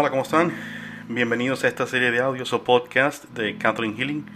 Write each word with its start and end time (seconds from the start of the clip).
Hola, 0.00 0.10
¿cómo 0.10 0.22
están? 0.22 0.52
Bienvenidos 1.08 1.64
a 1.64 1.66
esta 1.66 1.84
serie 1.84 2.12
de 2.12 2.20
audios 2.20 2.52
o 2.52 2.62
podcast 2.62 3.24
de 3.30 3.58
Kathleen 3.58 3.96
Healing. 3.96 4.26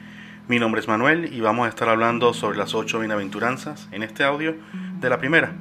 Mi 0.48 0.58
nombre 0.58 0.80
es 0.80 0.88
Manuel 0.88 1.32
y 1.32 1.40
vamos 1.40 1.66
a 1.66 1.68
estar 1.68 1.88
hablando 1.88 2.34
sobre 2.34 2.58
las 2.58 2.74
ocho 2.74 2.98
bienaventuranzas 2.98 3.86
en 3.92 4.02
este 4.02 4.24
audio 4.24 4.56
de 4.98 5.08
la 5.08 5.20
primera. 5.20 5.52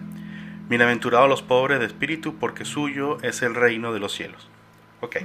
Bienaventurados 0.68 1.30
los 1.30 1.44
pobres 1.44 1.80
de 1.80 1.86
espíritu 1.86 2.34
porque 2.40 2.66
suyo 2.66 3.20
es 3.22 3.44
el 3.44 3.54
reino 3.54 3.94
de 3.94 4.00
los 4.00 4.12
cielos. 4.12 4.50
Ok. 5.02 5.18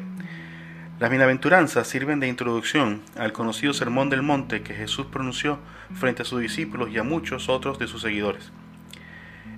Las 0.99 1.09
bienaventuranzas 1.09 1.89
sirven 1.89 2.21
de 2.21 2.29
introducción 2.29 3.01
al 3.17 3.33
conocido 3.33 3.73
Sermón 3.73 4.11
del 4.11 4.21
Monte 4.21 4.61
que 4.61 4.75
Jesús 4.75 5.07
pronunció 5.07 5.59
frente 5.95 6.21
a 6.21 6.27
sus 6.27 6.43
discípulos 6.43 6.91
y 6.91 6.99
a 6.99 7.03
muchos 7.03 7.49
otros 7.49 7.79
de 7.79 7.87
sus 7.87 8.03
seguidores. 8.03 8.53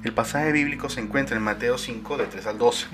El 0.05 0.13
pasaje 0.13 0.53
bíblico 0.53 0.89
se 0.89 1.01
encuentra 1.01 1.37
en 1.37 1.43
Mateo 1.43 1.77
5 1.77 2.19
de 2.19 2.27
3 2.27 2.47
al 2.47 2.59
12. 2.59 2.87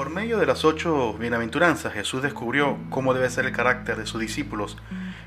Por 0.00 0.08
medio 0.08 0.38
de 0.38 0.46
las 0.46 0.64
ocho 0.64 1.12
bienaventuranzas 1.12 1.92
Jesús 1.92 2.22
descubrió 2.22 2.78
cómo 2.88 3.12
debe 3.12 3.28
ser 3.28 3.44
el 3.44 3.52
carácter 3.52 3.98
de 3.98 4.06
sus 4.06 4.18
discípulos 4.18 4.78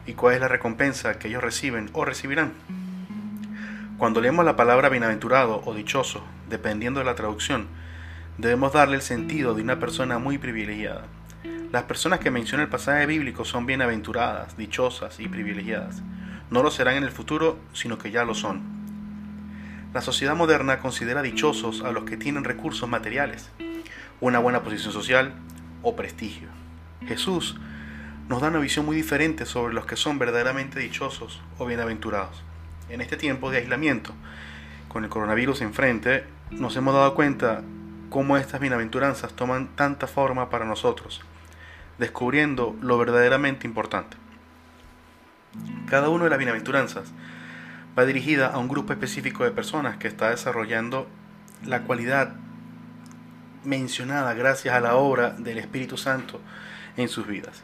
y 0.07 0.13
cuál 0.13 0.33
es 0.33 0.41
la 0.41 0.47
recompensa 0.47 1.19
que 1.19 1.27
ellos 1.27 1.43
reciben 1.43 1.91
o 1.93 2.05
recibirán. 2.05 2.53
Cuando 3.99 4.19
leemos 4.19 4.43
la 4.43 4.55
palabra 4.55 4.89
bienaventurado 4.89 5.61
o 5.63 5.75
dichoso, 5.75 6.23
dependiendo 6.49 7.01
de 7.01 7.05
la 7.05 7.13
traducción, 7.13 7.67
debemos 8.39 8.73
darle 8.73 8.95
el 8.95 9.03
sentido 9.03 9.53
de 9.53 9.61
una 9.61 9.79
persona 9.79 10.17
muy 10.17 10.39
privilegiada. 10.39 11.03
Las 11.71 11.83
personas 11.83 12.17
que 12.17 12.31
menciona 12.31 12.63
el 12.63 12.69
pasaje 12.69 13.05
bíblico 13.05 13.45
son 13.45 13.67
bienaventuradas, 13.67 14.57
dichosas 14.57 15.19
y 15.19 15.27
privilegiadas. 15.27 16.01
No 16.49 16.63
lo 16.63 16.71
serán 16.71 16.95
en 16.95 17.03
el 17.03 17.11
futuro, 17.11 17.59
sino 17.73 17.99
que 17.99 18.09
ya 18.09 18.25
lo 18.25 18.33
son. 18.33 18.63
La 19.93 20.01
sociedad 20.01 20.35
moderna 20.35 20.79
considera 20.79 21.21
dichosos 21.21 21.83
a 21.83 21.91
los 21.91 22.05
que 22.05 22.17
tienen 22.17 22.43
recursos 22.43 22.89
materiales, 22.89 23.51
una 24.23 24.39
buena 24.39 24.63
posición 24.63 24.93
social 24.93 25.33
o 25.81 25.97
prestigio. 25.97 26.47
Jesús 27.05 27.57
nos 28.29 28.41
da 28.41 28.47
una 28.47 28.59
visión 28.59 28.85
muy 28.85 28.95
diferente 28.95 29.45
sobre 29.45 29.73
los 29.73 29.85
que 29.85 29.97
son 29.97 30.17
verdaderamente 30.17 30.79
dichosos 30.79 31.41
o 31.57 31.65
bienaventurados. 31.65 32.41
En 32.87 33.01
este 33.01 33.17
tiempo 33.17 33.51
de 33.51 33.57
aislamiento, 33.57 34.13
con 34.87 35.03
el 35.03 35.09
coronavirus 35.09 35.61
enfrente, 35.61 36.23
nos 36.51 36.75
hemos 36.77 36.93
dado 36.93 37.15
cuenta 37.15 37.63
cómo 38.09 38.37
estas 38.37 38.61
bienaventuranzas 38.61 39.33
toman 39.33 39.75
tanta 39.75 40.07
forma 40.07 40.49
para 40.49 40.63
nosotros 40.63 41.21
descubriendo 41.97 42.75
lo 42.81 42.97
verdaderamente 42.97 43.67
importante. 43.67 44.17
Cada 45.87 46.09
una 46.09 46.23
de 46.23 46.29
las 46.29 46.39
bienaventuranzas 46.39 47.11
va 47.97 48.05
dirigida 48.05 48.47
a 48.47 48.57
un 48.57 48.69
grupo 48.69 48.93
específico 48.93 49.43
de 49.43 49.51
personas 49.51 49.97
que 49.97 50.07
está 50.07 50.29
desarrollando 50.29 51.07
la 51.65 51.83
cualidad 51.83 52.35
mencionada 53.63 54.33
gracias 54.33 54.75
a 54.75 54.79
la 54.79 54.95
obra 54.95 55.31
del 55.31 55.57
Espíritu 55.57 55.97
Santo 55.97 56.39
en 56.97 57.09
sus 57.09 57.27
vidas. 57.27 57.63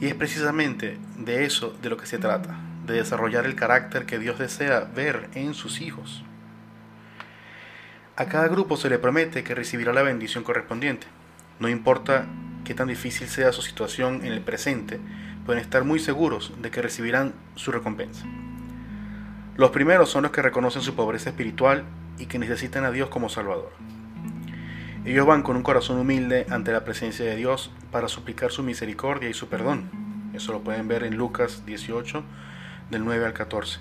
Y 0.00 0.06
es 0.06 0.14
precisamente 0.14 0.98
de 1.16 1.44
eso 1.44 1.76
de 1.82 1.90
lo 1.90 1.96
que 1.96 2.06
se 2.06 2.18
trata, 2.18 2.56
de 2.86 2.94
desarrollar 2.94 3.46
el 3.46 3.54
carácter 3.54 4.06
que 4.06 4.18
Dios 4.18 4.38
desea 4.38 4.80
ver 4.94 5.28
en 5.34 5.54
sus 5.54 5.80
hijos. 5.80 6.24
A 8.16 8.26
cada 8.26 8.48
grupo 8.48 8.76
se 8.76 8.90
le 8.90 8.98
promete 8.98 9.42
que 9.42 9.54
recibirá 9.54 9.92
la 9.92 10.02
bendición 10.02 10.44
correspondiente. 10.44 11.06
No 11.58 11.68
importa 11.68 12.26
qué 12.64 12.74
tan 12.74 12.88
difícil 12.88 13.28
sea 13.28 13.52
su 13.52 13.62
situación 13.62 14.24
en 14.24 14.32
el 14.32 14.42
presente, 14.42 15.00
pueden 15.46 15.62
estar 15.62 15.84
muy 15.84 15.98
seguros 15.98 16.52
de 16.60 16.70
que 16.70 16.82
recibirán 16.82 17.32
su 17.54 17.72
recompensa. 17.72 18.24
Los 19.56 19.70
primeros 19.70 20.10
son 20.10 20.22
los 20.22 20.32
que 20.32 20.42
reconocen 20.42 20.82
su 20.82 20.94
pobreza 20.94 21.30
espiritual 21.30 21.84
y 22.18 22.26
que 22.26 22.38
necesitan 22.38 22.84
a 22.84 22.90
Dios 22.90 23.08
como 23.08 23.28
Salvador. 23.28 23.72
Ellos 25.04 25.26
van 25.26 25.42
con 25.42 25.56
un 25.56 25.62
corazón 25.62 25.98
humilde 25.98 26.46
ante 26.50 26.72
la 26.72 26.84
presencia 26.84 27.24
de 27.24 27.36
Dios 27.36 27.70
para 27.90 28.08
suplicar 28.08 28.50
su 28.50 28.62
misericordia 28.62 29.28
y 29.28 29.34
su 29.34 29.48
perdón. 29.48 29.90
Eso 30.34 30.52
lo 30.52 30.60
pueden 30.60 30.88
ver 30.88 31.04
en 31.04 31.16
Lucas 31.16 31.64
18, 31.66 32.22
del 32.90 33.04
9 33.04 33.26
al 33.26 33.32
14. 33.32 33.80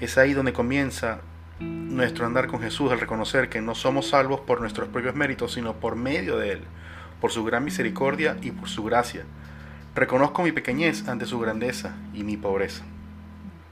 Es 0.00 0.18
ahí 0.18 0.34
donde 0.34 0.52
comienza 0.52 1.20
nuestro 1.60 2.26
andar 2.26 2.46
con 2.46 2.60
Jesús 2.60 2.92
al 2.92 3.00
reconocer 3.00 3.48
que 3.48 3.60
no 3.60 3.74
somos 3.74 4.08
salvos 4.08 4.40
por 4.40 4.60
nuestros 4.60 4.88
propios 4.88 5.14
méritos, 5.14 5.52
sino 5.52 5.74
por 5.74 5.96
medio 5.96 6.36
de 6.36 6.52
Él 6.52 6.62
por 7.20 7.30
su 7.30 7.44
gran 7.44 7.64
misericordia 7.64 8.36
y 8.40 8.50
por 8.50 8.68
su 8.68 8.82
gracia. 8.82 9.24
Reconozco 9.94 10.42
mi 10.42 10.52
pequeñez 10.52 11.06
ante 11.08 11.26
su 11.26 11.38
grandeza 11.38 11.94
y 12.14 12.24
mi 12.24 12.36
pobreza. 12.36 12.84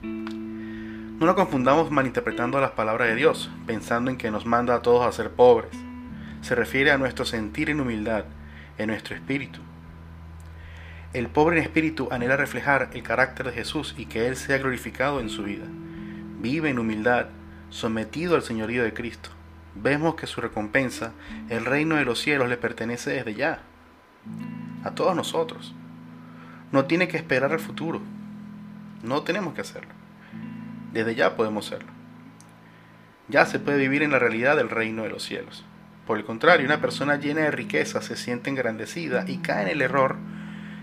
No 0.03 1.27
nos 1.27 1.35
confundamos 1.35 1.91
malinterpretando 1.91 2.61
las 2.61 2.73
palabras 2.73 3.09
de 3.09 3.17
Dios, 3.17 3.51
pensando 3.67 4.11
en 4.11 4.19
que 4.19 4.31
nos 4.31 4.47
manda 4.47 4.75
a 4.75 4.83
todos 4.83 5.05
a 5.05 5.13
ser 5.13 5.31
pobres. 5.31 5.71
Se 6.43 6.55
refiere 6.55 6.91
a 6.91 6.99
nuestro 6.99 7.25
sentir 7.25 7.71
en 7.71 7.81
humildad, 7.81 8.25
en 8.79 8.89
nuestro 8.89 9.15
espíritu. 9.15 9.61
El 11.13 11.29
pobre 11.29 11.59
en 11.59 11.65
espíritu 11.65 12.09
anhela 12.11 12.37
reflejar 12.37 12.91
el 12.93 13.03
carácter 13.03 13.47
de 13.47 13.53
Jesús 13.53 13.95
y 13.97 14.07
que 14.07 14.27
Él 14.27 14.37
sea 14.37 14.59
glorificado 14.59 15.21
en 15.21 15.31
su 15.31 15.43
vida. 15.43 15.65
Vive 16.41 16.71
en 16.71 16.79
humildad, 16.79 17.27
sometido 17.71 18.37
al 18.37 18.43
señorío 18.43 18.85
de 18.85 18.93
Cristo 18.93 19.31
vemos 19.83 20.15
que 20.15 20.27
su 20.27 20.41
recompensa, 20.41 21.13
el 21.49 21.65
reino 21.65 21.97
de 21.97 22.05
los 22.05 22.21
cielos, 22.21 22.49
le 22.49 22.57
pertenece 22.57 23.11
desde 23.11 23.35
ya, 23.35 23.61
a 24.85 24.93
todos 24.93 25.15
nosotros. 25.15 25.75
No 26.73 26.85
tiene 26.85 27.09
que 27.09 27.17
esperar 27.17 27.53
al 27.53 27.61
futuro, 27.61 28.01
no 29.03 29.23
tenemos 29.23 29.55
que 29.55 29.63
hacerlo. 29.63 29.91
Desde 30.93 31.15
ya 31.15 31.37
podemos 31.37 31.67
hacerlo. 31.67 31.93
Ya 33.29 33.45
se 33.47 33.59
puede 33.59 33.79
vivir 33.79 34.03
en 34.03 34.11
la 34.11 34.19
realidad 34.19 34.57
del 34.57 34.71
reino 34.71 35.03
de 35.03 35.11
los 35.11 35.23
cielos. 35.23 35.65
Por 36.09 36.17
el 36.17 36.25
contrario, 36.25 36.65
una 36.65 36.81
persona 36.81 37.17
llena 37.17 37.43
de 37.43 37.51
riqueza 37.51 38.01
se 38.01 38.17
siente 38.17 38.49
engrandecida 38.49 39.27
y 39.29 39.41
cae 39.41 39.65
en 39.65 39.69
el 39.69 39.83
error 39.83 40.17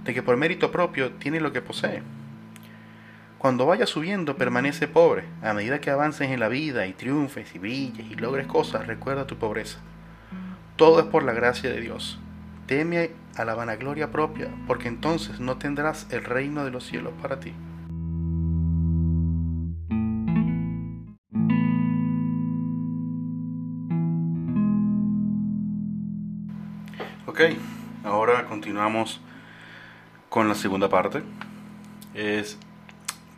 de 0.04 0.14
que 0.14 0.22
por 0.22 0.38
mérito 0.38 0.72
propio 0.72 1.14
tiene 1.14 1.40
lo 1.40 1.52
que 1.52 1.64
posee. 1.64 2.04
Cuando 3.40 3.66
vayas 3.66 3.90
subiendo, 3.90 4.38
permanece 4.38 4.88
pobre. 4.88 5.24
A 5.42 5.54
medida 5.54 5.82
que 5.82 5.90
avances 5.90 6.30
en 6.30 6.40
la 6.40 6.48
vida 6.48 6.86
y 6.86 6.94
triunfes 6.94 7.56
y 7.56 7.58
brilles 7.58 8.06
y 8.06 8.14
logres 8.14 8.46
cosas, 8.46 8.86
recuerda 8.86 9.26
tu 9.26 9.38
pobreza. 9.38 9.80
Todo 10.76 11.00
es 11.00 11.08
por 11.08 11.24
la 11.24 11.34
gracia 11.34 11.72
de 11.72 11.82
Dios. 11.82 12.20
Teme 12.68 13.10
a 13.36 13.46
la 13.46 13.56
vanagloria 13.56 14.12
propia, 14.12 14.50
porque 14.68 14.90
entonces 14.90 15.40
no 15.40 15.58
tendrás 15.58 16.06
el 16.12 16.24
reino 16.24 16.64
de 16.64 16.70
los 16.70 16.86
cielos 16.86 17.14
para 17.20 17.40
ti. 17.40 17.56
Continuamos 28.66 29.22
con 30.28 30.48
la 30.48 30.56
segunda 30.56 30.90
parte. 30.90 31.22
Es 32.16 32.58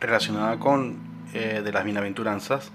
relacionada 0.00 0.58
con 0.58 0.96
eh, 1.34 1.60
de 1.62 1.70
las 1.70 1.84
bienaventuranzas, 1.84 2.72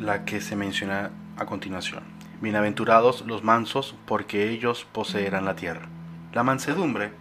la 0.00 0.24
que 0.24 0.40
se 0.40 0.56
menciona 0.56 1.10
a 1.36 1.44
continuación. 1.44 2.02
Bienaventurados 2.40 3.26
los 3.26 3.44
mansos, 3.44 3.94
porque 4.06 4.48
ellos 4.48 4.86
poseerán 4.90 5.44
la 5.44 5.54
tierra. 5.54 5.86
La 6.32 6.44
mansedumbre 6.44 7.12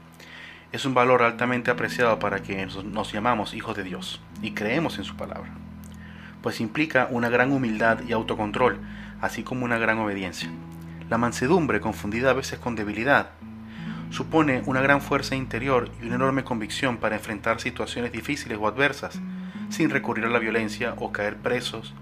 es 0.72 0.86
un 0.86 0.94
valor 0.94 1.22
altamente 1.22 1.70
apreciado 1.70 2.18
para 2.20 2.40
quienes 2.40 2.82
nos 2.82 3.12
llamamos 3.12 3.54
hijos 3.54 3.76
de 3.76 3.84
Dios 3.84 4.22
y 4.42 4.52
creemos 4.52 5.00
en 5.00 5.04
su 5.04 5.18
palabra, 5.18 5.52
pues 6.42 6.62
implica 6.62 7.10
una 7.12 7.28
gran 7.28 7.52
humildad 7.52 8.00
y 8.08 8.14
autocontrol, 8.14 8.80
así 9.20 9.44
como 9.44 9.66
una 9.66 9.80
gran 9.80 10.00
obediencia. 10.00 10.50
La 11.10 11.18
mansedumbre, 11.18 11.82
confundida 11.82 12.30
a 12.30 12.34
veces 12.34 12.58
con 12.58 12.78
debilidad, 12.78 13.32
supone 14.14 14.62
una 14.68 14.80
gran 14.80 15.02
fuerza 15.02 15.36
interior 15.36 15.90
y 16.00 16.06
una 16.06 16.16
enorme 16.16 16.44
convicción 16.44 16.98
para 16.98 17.16
enfrentar 17.16 17.60
situaciones 17.60 18.12
difíciles 18.12 18.60
o 18.62 18.68
adversas, 18.68 19.20
sin 19.70 19.90
recurrir 19.90 20.26
a 20.26 20.30
la 20.30 20.38
violencia 20.38 20.94
o 21.00 21.12
caer 21.12 21.38
presos 21.38 21.96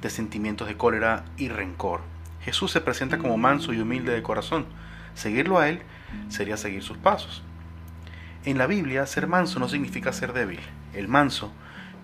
de 0.00 0.08
sentimientos 0.08 0.68
de 0.68 0.78
cólera 0.78 1.26
y 1.36 1.48
rencor. 1.48 2.00
Jesús 2.40 2.70
se 2.70 2.80
presenta 2.80 3.18
como 3.18 3.36
manso 3.36 3.74
y 3.74 3.80
humilde 3.80 4.14
de 4.14 4.22
corazón. 4.22 4.64
Seguirlo 5.12 5.58
a 5.58 5.68
Él 5.68 5.82
sería 6.30 6.56
seguir 6.56 6.82
sus 6.82 6.96
pasos. 6.96 7.42
En 8.46 8.56
la 8.56 8.66
Biblia, 8.66 9.04
ser 9.04 9.26
manso 9.26 9.60
no 9.60 9.68
significa 9.68 10.14
ser 10.14 10.32
débil. 10.32 10.60
El 10.94 11.08
manso 11.08 11.52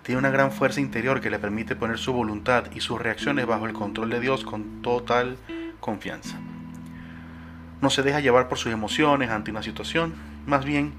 tiene 0.03 0.19
una 0.19 0.29
gran 0.29 0.51
fuerza 0.51 0.81
interior 0.81 1.19
que 1.19 1.31
le 1.31 1.39
permite 1.39 1.75
poner 1.75 1.97
su 1.97 2.13
voluntad 2.13 2.65
y 2.75 2.81
sus 2.81 3.01
reacciones 3.01 3.47
bajo 3.47 3.65
el 3.65 3.73
control 3.73 4.11
de 4.11 4.19
Dios 4.19 4.43
con 4.43 4.83
total 4.83 5.35
confianza 5.79 6.37
no 7.81 7.89
se 7.89 8.03
deja 8.03 8.19
llevar 8.19 8.47
por 8.47 8.57
sus 8.57 8.71
emociones 8.71 9.29
ante 9.29 9.51
una 9.51 9.63
situación, 9.63 10.15
más 10.45 10.65
bien 10.65 10.93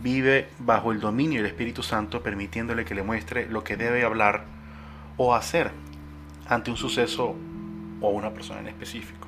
vive 0.00 0.48
bajo 0.58 0.92
el 0.92 1.00
dominio 1.00 1.42
del 1.42 1.50
Espíritu 1.50 1.82
Santo, 1.82 2.22
permitiéndole 2.22 2.84
que 2.84 2.94
le 2.94 3.02
muestre 3.02 3.46
lo 3.48 3.64
que 3.64 3.76
debe 3.76 4.04
hablar 4.04 4.44
o 5.16 5.34
hacer 5.34 5.70
ante 6.48 6.70
un 6.70 6.76
suceso 6.76 7.36
o 8.00 8.08
una 8.10 8.30
persona 8.30 8.60
en 8.60 8.68
específico. 8.68 9.26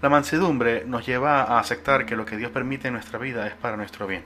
La 0.00 0.08
mansedumbre 0.08 0.84
nos 0.86 1.06
lleva 1.06 1.42
a 1.42 1.58
aceptar 1.58 2.06
que 2.06 2.16
lo 2.16 2.24
que 2.24 2.36
Dios 2.36 2.52
permite 2.52 2.88
en 2.88 2.94
nuestra 2.94 3.18
vida 3.18 3.46
es 3.46 3.54
para 3.54 3.76
nuestro 3.76 4.06
bien. 4.06 4.24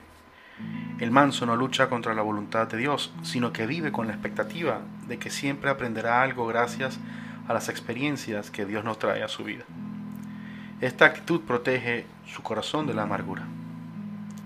El 0.99 1.09
manso 1.09 1.47
no 1.47 1.55
lucha 1.55 1.89
contra 1.89 2.13
la 2.13 2.21
voluntad 2.21 2.67
de 2.67 2.77
Dios, 2.77 3.11
sino 3.23 3.51
que 3.51 3.65
vive 3.65 3.91
con 3.91 4.05
la 4.05 4.13
expectativa 4.13 4.81
de 5.07 5.17
que 5.17 5.31
siempre 5.31 5.71
aprenderá 5.71 6.21
algo 6.21 6.45
gracias 6.45 6.99
a 7.47 7.53
las 7.53 7.69
experiencias 7.69 8.51
que 8.51 8.65
Dios 8.65 8.83
nos 8.83 8.99
trae 8.99 9.23
a 9.23 9.27
su 9.27 9.43
vida. 9.43 9.65
Esta 10.83 11.05
actitud 11.05 11.39
protege 11.39 12.05
su 12.27 12.43
corazón 12.43 12.87
de 12.87 12.93
la 12.93 13.03
amargura. 13.03 13.43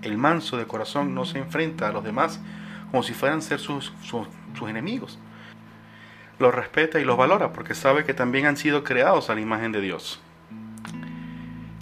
El 0.02 0.16
manso 0.16 0.56
de 0.56 0.68
corazón 0.68 1.12
no 1.12 1.24
se 1.24 1.38
enfrenta 1.38 1.88
a 1.88 1.92
los 1.92 2.04
demás 2.04 2.40
como 2.92 3.02
si 3.02 3.12
fueran 3.12 3.42
ser 3.42 3.58
sus, 3.58 3.92
sus, 4.04 4.28
enemigos. 4.68 5.18
Los 6.38 6.54
respeta 6.54 7.00
y 7.00 7.04
los 7.04 7.16
valora 7.16 7.52
porque 7.52 7.74
sabe 7.74 8.04
que 8.04 8.14
también 8.14 8.46
han 8.46 8.56
sido 8.56 8.84
creados 8.84 9.30
a 9.30 9.34
la 9.34 9.40
imagen 9.40 9.72
de 9.72 9.80
Dios. 9.80 10.20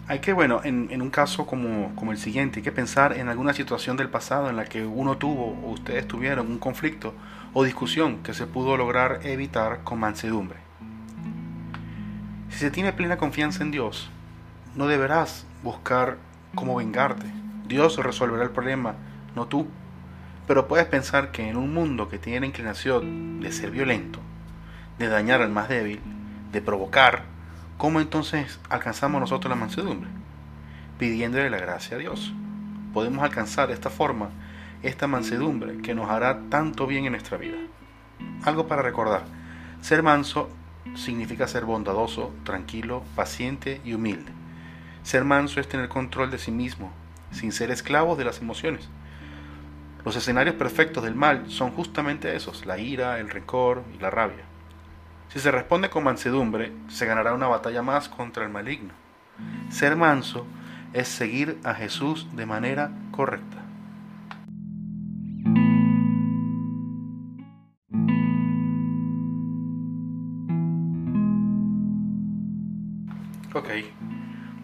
Hay 0.08 0.20
que, 0.20 0.32
bueno, 0.32 0.62
en, 0.64 0.88
en, 0.90 1.02
un 1.02 1.10
caso 1.10 1.46
como, 1.46 1.94
como 1.94 2.12
el 2.12 2.18
siguiente, 2.18 2.60
hay 2.60 2.64
que 2.64 2.72
pensar 2.72 3.12
en 3.12 3.28
alguna 3.28 3.52
situación 3.52 3.98
del 3.98 4.08
pasado 4.08 4.48
en 4.48 4.56
la 4.56 4.64
que 4.64 4.86
uno 4.86 5.18
tuvo 5.18 5.48
o 5.66 5.72
ustedes 5.72 6.08
tuvieron 6.08 6.46
un 6.46 6.58
conflicto 6.58 7.12
o 7.52 7.62
discusión 7.62 8.22
que 8.22 8.32
se 8.32 8.46
pudo 8.46 8.78
lograr 8.78 9.20
evitar 9.22 9.84
con 9.84 10.00
mansedumbre. 10.00 10.60
Si 12.48 12.60
se 12.60 12.70
tiene 12.70 12.94
plena 12.94 13.18
confianza 13.18 13.62
en 13.62 13.70
Dios, 13.70 14.10
no 14.76 14.86
deberás 14.86 15.46
buscar 15.62 16.18
cómo 16.54 16.76
vengarte. 16.76 17.26
Dios 17.66 17.96
resolverá 17.96 18.44
el 18.44 18.50
problema, 18.50 18.94
no 19.34 19.46
tú. 19.46 19.66
Pero 20.46 20.68
puedes 20.68 20.86
pensar 20.86 21.32
que 21.32 21.48
en 21.48 21.56
un 21.56 21.74
mundo 21.74 22.08
que 22.08 22.18
tiene 22.18 22.40
la 22.40 22.46
inclinación 22.46 23.40
de 23.40 23.50
ser 23.50 23.70
violento, 23.70 24.20
de 24.98 25.08
dañar 25.08 25.42
al 25.42 25.50
más 25.50 25.68
débil, 25.68 26.00
de 26.52 26.62
provocar, 26.62 27.24
¿cómo 27.78 28.00
entonces 28.00 28.60
alcanzamos 28.68 29.20
nosotros 29.20 29.50
la 29.50 29.56
mansedumbre? 29.56 30.08
Pidiéndole 30.98 31.50
la 31.50 31.58
gracia 31.58 31.96
a 31.96 32.00
Dios. 32.00 32.32
Podemos 32.92 33.24
alcanzar 33.24 33.68
de 33.68 33.74
esta 33.74 33.90
forma 33.90 34.30
esta 34.82 35.06
mansedumbre 35.06 35.78
que 35.78 35.94
nos 35.94 36.10
hará 36.10 36.42
tanto 36.48 36.86
bien 36.86 37.06
en 37.06 37.12
nuestra 37.12 37.38
vida. 37.38 37.56
Algo 38.44 38.68
para 38.68 38.82
recordar. 38.82 39.24
Ser 39.80 40.02
manso 40.02 40.48
significa 40.94 41.48
ser 41.48 41.64
bondadoso, 41.64 42.32
tranquilo, 42.44 43.02
paciente 43.16 43.80
y 43.84 43.94
humilde. 43.94 44.45
Ser 45.06 45.22
manso 45.22 45.60
es 45.60 45.68
tener 45.68 45.88
control 45.88 46.32
de 46.32 46.38
sí 46.38 46.50
mismo, 46.50 46.90
sin 47.30 47.52
ser 47.52 47.70
esclavos 47.70 48.18
de 48.18 48.24
las 48.24 48.40
emociones. 48.40 48.88
Los 50.04 50.16
escenarios 50.16 50.56
perfectos 50.56 51.04
del 51.04 51.14
mal 51.14 51.48
son 51.48 51.70
justamente 51.70 52.34
esos, 52.34 52.66
la 52.66 52.76
ira, 52.76 53.20
el 53.20 53.30
rencor 53.30 53.84
y 53.96 54.00
la 54.00 54.10
rabia. 54.10 54.42
Si 55.32 55.38
se 55.38 55.52
responde 55.52 55.90
con 55.90 56.02
mansedumbre, 56.02 56.72
se 56.88 57.06
ganará 57.06 57.34
una 57.34 57.46
batalla 57.46 57.82
más 57.82 58.08
contra 58.08 58.42
el 58.42 58.50
maligno. 58.50 58.94
Ser 59.70 59.94
manso 59.94 60.44
es 60.92 61.06
seguir 61.06 61.56
a 61.62 61.72
Jesús 61.72 62.26
de 62.32 62.46
manera 62.46 62.90
correcta. 63.12 63.65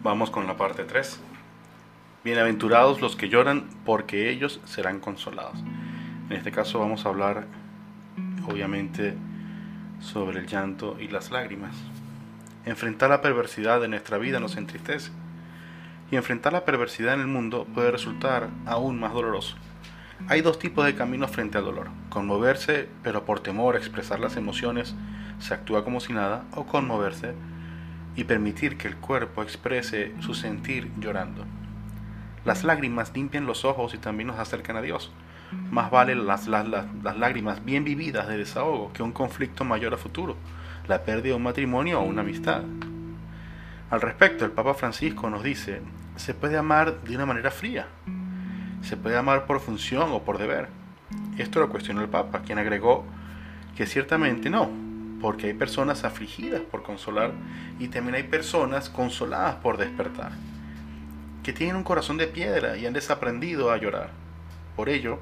Vamos 0.03 0.31
con 0.31 0.47
la 0.47 0.57
parte 0.57 0.83
3. 0.83 1.17
Bienaventurados 2.25 2.99
los 2.99 3.15
que 3.15 3.29
lloran, 3.29 3.69
porque 3.85 4.29
ellos 4.29 4.59
serán 4.65 4.99
consolados. 4.99 5.57
En 6.29 6.35
este 6.35 6.51
caso 6.51 6.77
vamos 6.79 7.05
a 7.05 7.09
hablar, 7.09 7.45
obviamente, 8.45 9.15
sobre 10.01 10.41
el 10.41 10.47
llanto 10.47 10.97
y 10.99 11.07
las 11.07 11.31
lágrimas. 11.31 11.73
Enfrentar 12.65 13.11
la 13.11 13.21
perversidad 13.21 13.79
de 13.79 13.87
nuestra 13.87 14.17
vida 14.17 14.41
nos 14.41 14.57
entristece. 14.57 15.09
Y 16.11 16.17
enfrentar 16.17 16.51
la 16.51 16.65
perversidad 16.65 17.13
en 17.13 17.21
el 17.21 17.27
mundo 17.27 17.65
puede 17.73 17.89
resultar 17.89 18.49
aún 18.65 18.99
más 18.99 19.13
doloroso. 19.13 19.55
Hay 20.27 20.41
dos 20.41 20.59
tipos 20.59 20.83
de 20.83 20.95
caminos 20.95 21.31
frente 21.31 21.59
al 21.59 21.63
dolor. 21.63 21.87
Conmoverse, 22.09 22.89
pero 23.03 23.23
por 23.23 23.39
temor 23.39 23.75
a 23.75 23.79
expresar 23.79 24.19
las 24.19 24.35
emociones, 24.35 24.95
se 25.39 25.53
actúa 25.53 25.85
como 25.85 26.01
si 26.01 26.11
nada, 26.11 26.43
o 26.51 26.65
conmoverse, 26.65 27.35
y 28.15 28.25
permitir 28.25 28.77
que 28.77 28.87
el 28.87 28.97
cuerpo 28.97 29.41
exprese 29.41 30.13
su 30.19 30.33
sentir 30.33 30.91
llorando. 30.99 31.45
Las 32.45 32.63
lágrimas 32.63 33.11
limpian 33.15 33.45
los 33.45 33.65
ojos 33.65 33.93
y 33.93 33.97
también 33.97 34.27
nos 34.27 34.39
acercan 34.39 34.75
a 34.75 34.81
Dios. 34.81 35.11
Más 35.71 35.91
vale 35.91 36.15
las, 36.15 36.47
las, 36.47 36.67
las, 36.67 37.17
lágrimas 37.17 37.63
bien 37.63 37.83
vividas 37.83 38.27
de 38.27 38.37
desahogo 38.37 38.91
que 38.91 39.03
un 39.03 39.11
conflicto 39.11 39.63
mayor 39.63 39.93
a 39.93 39.97
futuro, 39.97 40.35
la 40.87 41.03
pérdida 41.03 41.29
de 41.29 41.33
un 41.35 41.43
matrimonio 41.43 41.99
o 41.99 42.03
una 42.03 42.21
amistad. 42.21 42.63
Al 43.89 44.01
respecto, 44.01 44.45
el 44.45 44.51
Papa 44.51 44.73
Francisco 44.73 45.29
nos 45.29 45.43
dice, 45.43 45.81
se 46.15 46.33
puede 46.33 46.57
amar 46.57 47.01
de 47.03 47.15
una 47.15 47.25
manera 47.25 47.51
fría, 47.51 47.87
se 48.81 48.97
puede 48.97 49.17
amar 49.17 49.45
por 49.45 49.59
función 49.59 50.11
o 50.11 50.23
por 50.23 50.37
deber. 50.37 50.67
Esto 51.37 51.59
lo 51.59 51.69
cuestionó 51.69 52.01
el 52.01 52.09
Papa, 52.09 52.41
quien 52.41 52.57
agregó 52.57 53.05
que 53.75 53.85
ciertamente 53.85 54.49
no, 54.49 54.69
porque 55.23 55.47
hay 55.47 55.53
personas 55.53 56.03
afligidas 56.03 56.59
por 56.59 56.83
consolar 56.83 57.31
y 57.79 57.87
también 57.87 58.15
hay 58.15 58.23
personas 58.23 58.89
consoladas 58.89 59.55
por 59.55 59.77
despertar, 59.77 60.33
que 61.43 61.53
tienen 61.53 61.77
un 61.77 61.85
corazón 61.85 62.17
de 62.17 62.27
piedra 62.27 62.75
y 62.75 62.85
han 62.85 62.91
desaprendido 62.91 63.71
a 63.71 63.77
llorar. 63.77 64.09
Por 64.75 64.89
ello, 64.89 65.19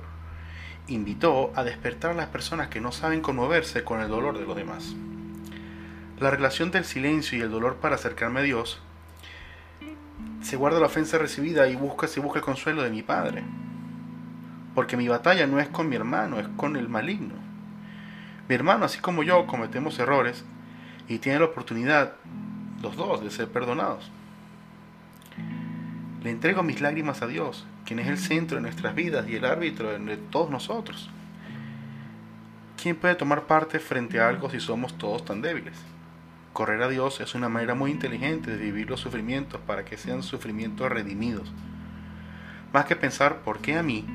invitó 0.87 1.51
a 1.55 1.63
despertar 1.63 2.11
a 2.11 2.15
las 2.15 2.29
personas 2.29 2.69
que 2.69 2.81
no 2.81 2.91
saben 2.91 3.21
conmoverse 3.21 3.83
con 3.83 4.01
el 4.01 4.09
dolor 4.09 4.39
de 4.39 4.45
los 4.47 4.55
demás. 4.55 4.95
La 6.19 6.31
relación 6.31 6.71
del 6.71 6.83
silencio 6.83 7.37
y 7.37 7.41
el 7.41 7.51
dolor 7.51 7.75
para 7.75 7.93
acercarme 7.93 8.39
a 8.39 8.43
Dios 8.43 8.81
se 10.41 10.55
guarda 10.55 10.79
la 10.79 10.87
ofensa 10.87 11.19
recibida 11.19 11.67
y 11.67 11.75
busca, 11.75 12.07
se 12.07 12.19
busca 12.19 12.39
el 12.39 12.45
consuelo 12.45 12.81
de 12.81 12.89
mi 12.89 13.03
Padre. 13.03 13.43
Porque 14.73 14.97
mi 14.97 15.07
batalla 15.07 15.45
no 15.45 15.59
es 15.59 15.67
con 15.67 15.89
mi 15.89 15.95
hermano, 15.95 16.39
es 16.39 16.47
con 16.57 16.75
el 16.75 16.89
maligno. 16.89 17.50
Mi 18.47 18.55
hermano, 18.55 18.85
así 18.85 18.99
como 18.99 19.23
yo, 19.23 19.45
cometemos 19.47 19.97
errores 19.99 20.43
y 21.07 21.19
tiene 21.19 21.39
la 21.39 21.45
oportunidad, 21.45 22.13
los 22.81 22.95
dos, 22.95 23.23
de 23.23 23.31
ser 23.31 23.49
perdonados. 23.49 24.11
Le 26.23 26.29
entrego 26.29 26.63
mis 26.63 26.81
lágrimas 26.81 27.21
a 27.21 27.27
Dios, 27.27 27.65
quien 27.85 27.99
es 27.99 28.07
el 28.07 28.17
centro 28.17 28.57
de 28.57 28.61
nuestras 28.63 28.93
vidas 28.93 29.27
y 29.27 29.35
el 29.35 29.45
árbitro 29.45 29.97
de 29.97 30.17
todos 30.17 30.49
nosotros. 30.49 31.09
¿Quién 32.81 32.95
puede 32.95 33.15
tomar 33.15 33.43
parte 33.43 33.79
frente 33.79 34.19
a 34.19 34.27
algo 34.27 34.49
si 34.49 34.59
somos 34.59 34.97
todos 34.97 35.23
tan 35.25 35.41
débiles? 35.41 35.77
Correr 36.53 36.81
a 36.81 36.89
Dios 36.89 37.21
es 37.21 37.35
una 37.35 37.47
manera 37.47 37.75
muy 37.75 37.91
inteligente 37.91 38.51
de 38.51 38.57
vivir 38.57 38.89
los 38.89 38.99
sufrimientos 38.99 39.61
para 39.61 39.85
que 39.85 39.97
sean 39.97 40.23
sufrimientos 40.23 40.89
redimidos. 40.91 41.51
Más 42.73 42.85
que 42.85 42.95
pensar 42.95 43.41
por 43.41 43.59
qué 43.59 43.77
a 43.77 43.83
mí, 43.83 44.05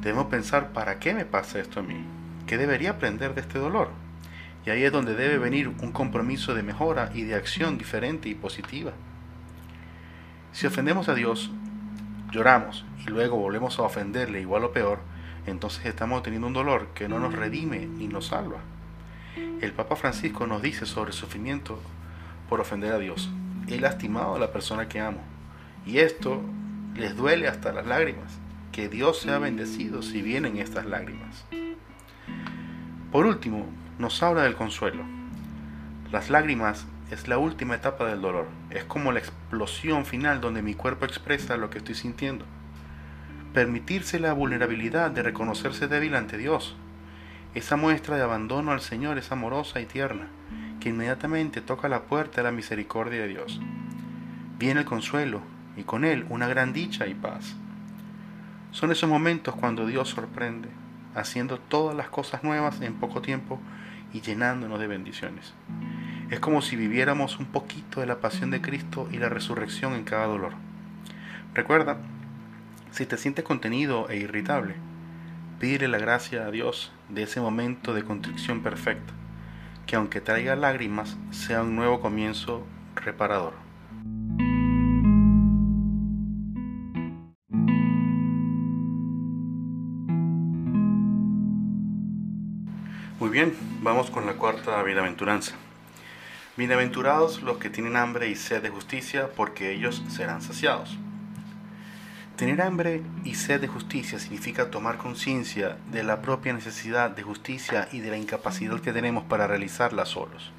debemos 0.00 0.26
pensar 0.26 0.72
para 0.72 0.98
qué 0.98 1.14
me 1.14 1.24
pasa 1.24 1.58
esto 1.58 1.80
a 1.80 1.82
mí 1.82 2.04
que 2.46 2.58
debería 2.58 2.90
aprender 2.90 3.34
de 3.34 3.40
este 3.40 3.58
dolor. 3.58 3.90
Y 4.64 4.70
ahí 4.70 4.82
es 4.84 4.92
donde 4.92 5.14
debe 5.14 5.38
venir 5.38 5.68
un 5.68 5.92
compromiso 5.92 6.54
de 6.54 6.62
mejora 6.62 7.10
y 7.14 7.22
de 7.22 7.34
acción 7.34 7.78
diferente 7.78 8.28
y 8.28 8.34
positiva. 8.34 8.92
Si 10.52 10.66
ofendemos 10.66 11.08
a 11.08 11.14
Dios, 11.14 11.50
lloramos 12.32 12.84
y 13.06 13.10
luego 13.10 13.36
volvemos 13.36 13.78
a 13.78 13.82
ofenderle 13.82 14.40
igual 14.40 14.64
o 14.64 14.72
peor, 14.72 15.00
entonces 15.46 15.86
estamos 15.86 16.22
teniendo 16.22 16.48
un 16.48 16.54
dolor 16.54 16.88
que 16.94 17.08
no 17.08 17.20
nos 17.20 17.34
redime 17.34 17.86
ni 17.86 18.08
nos 18.08 18.28
salva. 18.28 18.58
El 19.60 19.72
Papa 19.72 19.96
Francisco 19.96 20.46
nos 20.46 20.62
dice 20.62 20.86
sobre 20.86 21.10
el 21.10 21.16
sufrimiento 21.16 21.78
por 22.48 22.60
ofender 22.60 22.92
a 22.92 22.98
Dios. 22.98 23.30
He 23.68 23.78
lastimado 23.78 24.34
a 24.34 24.38
la 24.38 24.52
persona 24.52 24.88
que 24.88 25.00
amo. 25.00 25.20
Y 25.84 25.98
esto 25.98 26.42
les 26.94 27.16
duele 27.16 27.48
hasta 27.48 27.72
las 27.72 27.86
lágrimas. 27.86 28.38
Que 28.72 28.88
Dios 28.88 29.20
sea 29.20 29.38
bendecido 29.38 30.02
si 30.02 30.22
vienen 30.22 30.56
estas 30.58 30.86
lágrimas. 30.86 31.44
Por 33.12 33.24
último, 33.24 33.66
nos 33.98 34.22
habla 34.22 34.42
del 34.42 34.56
consuelo. 34.56 35.04
Las 36.10 36.28
lágrimas 36.28 36.86
es 37.10 37.28
la 37.28 37.38
última 37.38 37.76
etapa 37.76 38.04
del 38.04 38.20
dolor, 38.20 38.48
es 38.70 38.84
como 38.84 39.12
la 39.12 39.20
explosión 39.20 40.04
final 40.04 40.40
donde 40.40 40.60
mi 40.60 40.74
cuerpo 40.74 41.04
expresa 41.04 41.56
lo 41.56 41.70
que 41.70 41.78
estoy 41.78 41.94
sintiendo. 41.94 42.44
Permitirse 43.54 44.18
la 44.18 44.32
vulnerabilidad 44.32 45.12
de 45.12 45.22
reconocerse 45.22 45.86
débil 45.86 46.16
ante 46.16 46.36
Dios. 46.36 46.76
Esa 47.54 47.76
muestra 47.76 48.16
de 48.16 48.22
abandono 48.22 48.72
al 48.72 48.80
Señor 48.80 49.18
es 49.18 49.30
amorosa 49.30 49.80
y 49.80 49.86
tierna, 49.86 50.26
que 50.80 50.88
inmediatamente 50.88 51.60
toca 51.60 51.88
la 51.88 52.02
puerta 52.02 52.38
de 52.38 52.42
la 52.42 52.52
misericordia 52.52 53.22
de 53.22 53.28
Dios. 53.28 53.60
Viene 54.58 54.80
el 54.80 54.86
consuelo 54.86 55.42
y 55.76 55.84
con 55.84 56.04
él 56.04 56.26
una 56.28 56.48
gran 56.48 56.72
dicha 56.72 57.06
y 57.06 57.14
paz. 57.14 57.54
Son 58.72 58.90
esos 58.90 59.08
momentos 59.08 59.54
cuando 59.54 59.86
Dios 59.86 60.08
sorprende, 60.08 60.68
haciendo 61.16 61.58
todas 61.58 61.96
las 61.96 62.08
cosas 62.08 62.44
nuevas 62.44 62.80
en 62.82 62.94
poco 62.94 63.22
tiempo 63.22 63.58
y 64.12 64.20
llenándonos 64.20 64.78
de 64.78 64.86
bendiciones. 64.86 65.54
Es 66.30 66.40
como 66.40 66.62
si 66.62 66.76
viviéramos 66.76 67.38
un 67.38 67.46
poquito 67.46 68.00
de 68.00 68.06
la 68.06 68.20
pasión 68.20 68.50
de 68.50 68.60
Cristo 68.60 69.08
y 69.10 69.18
la 69.18 69.28
resurrección 69.28 69.94
en 69.94 70.04
cada 70.04 70.26
dolor. 70.26 70.52
Recuerda, 71.54 71.98
si 72.90 73.06
te 73.06 73.16
sientes 73.16 73.44
contenido 73.44 74.08
e 74.08 74.16
irritable, 74.16 74.74
pídele 75.58 75.88
la 75.88 75.98
gracia 75.98 76.46
a 76.46 76.50
Dios 76.50 76.92
de 77.08 77.22
ese 77.22 77.40
momento 77.40 77.94
de 77.94 78.04
contrición 78.04 78.62
perfecta, 78.62 79.12
que 79.86 79.96
aunque 79.96 80.20
traiga 80.20 80.56
lágrimas, 80.56 81.16
sea 81.30 81.62
un 81.62 81.76
nuevo 81.76 82.00
comienzo 82.00 82.66
reparador. 82.94 83.65
Muy 93.18 93.30
bien, 93.30 93.56
vamos 93.80 94.10
con 94.10 94.26
la 94.26 94.34
cuarta 94.34 94.82
bienaventuranza. 94.82 95.54
Bienaventurados 96.58 97.40
los 97.40 97.56
que 97.56 97.70
tienen 97.70 97.96
hambre 97.96 98.28
y 98.28 98.36
sed 98.36 98.62
de 98.62 98.68
justicia, 98.68 99.30
porque 99.34 99.72
ellos 99.72 100.02
serán 100.08 100.42
saciados. 100.42 100.98
Tener 102.36 102.60
hambre 102.60 103.00
y 103.24 103.36
sed 103.36 103.62
de 103.62 103.68
justicia 103.68 104.18
significa 104.18 104.70
tomar 104.70 104.98
conciencia 104.98 105.78
de 105.90 106.02
la 106.02 106.20
propia 106.20 106.52
necesidad 106.52 107.10
de 107.10 107.22
justicia 107.22 107.88
y 107.90 108.00
de 108.00 108.10
la 108.10 108.18
incapacidad 108.18 108.80
que 108.80 108.92
tenemos 108.92 109.24
para 109.24 109.46
realizarla 109.46 110.04
solos. 110.04 110.52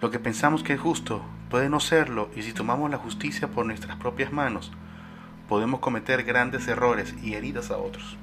Lo 0.00 0.10
que 0.10 0.18
pensamos 0.18 0.62
que 0.62 0.72
es 0.72 0.80
justo 0.80 1.22
puede 1.50 1.68
no 1.68 1.80
serlo 1.80 2.30
y 2.36 2.42
si 2.42 2.54
tomamos 2.54 2.90
la 2.90 2.96
justicia 2.96 3.48
por 3.48 3.66
nuestras 3.66 3.98
propias 3.98 4.32
manos, 4.32 4.72
podemos 5.46 5.80
cometer 5.80 6.24
grandes 6.24 6.66
errores 6.68 7.14
y 7.22 7.34
heridas 7.34 7.70
a 7.70 7.76
otros. 7.76 8.16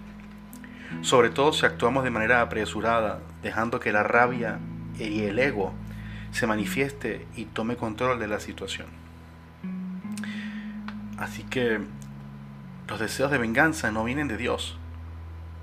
Sobre 1.01 1.29
todo 1.29 1.53
si 1.53 1.65
actuamos 1.65 2.03
de 2.03 2.09
manera 2.09 2.41
apresurada, 2.41 3.19
dejando 3.41 3.79
que 3.79 3.91
la 3.91 4.03
rabia 4.03 4.59
y 4.99 5.21
el 5.23 5.39
ego 5.39 5.73
se 6.31 6.47
manifieste 6.47 7.25
y 7.35 7.45
tome 7.45 7.77
control 7.77 8.19
de 8.19 8.27
la 8.27 8.39
situación. 8.39 8.87
Así 11.17 11.43
que 11.43 11.79
los 12.87 12.99
deseos 12.99 13.31
de 13.31 13.37
venganza 13.37 13.91
no 13.91 14.03
vienen 14.03 14.27
de 14.27 14.37
Dios, 14.37 14.77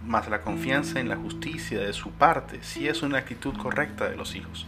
mas 0.07 0.29
la 0.29 0.41
confianza 0.41 0.99
en 0.99 1.09
la 1.09 1.17
justicia 1.17 1.81
de 1.81 1.93
su 1.93 2.11
parte 2.11 2.61
sí 2.63 2.89
es 2.89 3.03
una 3.03 3.19
actitud 3.19 3.57
correcta 3.57 4.09
de 4.09 4.17
los 4.17 4.35
hijos. 4.35 4.67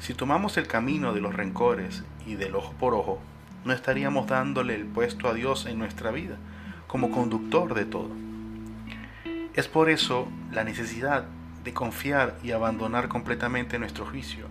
Si 0.00 0.12
tomamos 0.12 0.56
el 0.56 0.66
camino 0.66 1.14
de 1.14 1.20
los 1.20 1.34
rencores 1.34 2.04
y 2.26 2.34
del 2.34 2.54
ojo 2.54 2.74
por 2.78 2.94
ojo, 2.94 3.20
no 3.64 3.72
estaríamos 3.72 4.26
dándole 4.26 4.74
el 4.74 4.84
puesto 4.84 5.28
a 5.28 5.34
Dios 5.34 5.66
en 5.66 5.78
nuestra 5.78 6.10
vida 6.10 6.36
como 6.86 7.10
conductor 7.10 7.74
de 7.74 7.84
todo. 7.84 8.10
Es 9.56 9.68
por 9.68 9.88
eso 9.88 10.28
la 10.52 10.64
necesidad 10.64 11.24
de 11.64 11.72
confiar 11.72 12.36
y 12.42 12.52
abandonar 12.52 13.08
completamente 13.08 13.78
nuestro 13.78 14.04
juicio 14.04 14.48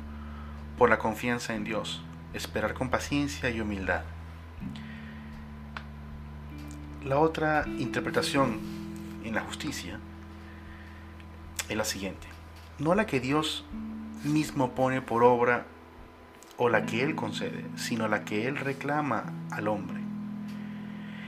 por 0.79 0.89
la 0.89 0.97
confianza 0.97 1.53
en 1.53 1.63
Dios, 1.63 2.03
esperar 2.33 2.73
con 2.73 2.89
paciencia 2.89 3.51
y 3.51 3.61
humildad. 3.61 4.01
La 7.03 7.19
otra 7.19 7.65
interpretación 7.77 8.59
en 9.23 9.35
la 9.35 9.41
justicia 9.41 9.99
es 11.69 11.77
la 11.77 11.85
siguiente. 11.85 12.27
No 12.79 12.95
la 12.95 13.05
que 13.05 13.19
Dios 13.19 13.63
mismo 14.23 14.71
pone 14.71 15.03
por 15.03 15.23
obra 15.23 15.67
o 16.57 16.67
la 16.67 16.87
que 16.87 17.03
Él 17.03 17.13
concede, 17.13 17.63
sino 17.75 18.07
la 18.07 18.25
que 18.25 18.47
Él 18.47 18.57
reclama 18.57 19.25
al 19.51 19.67
hombre. 19.67 19.99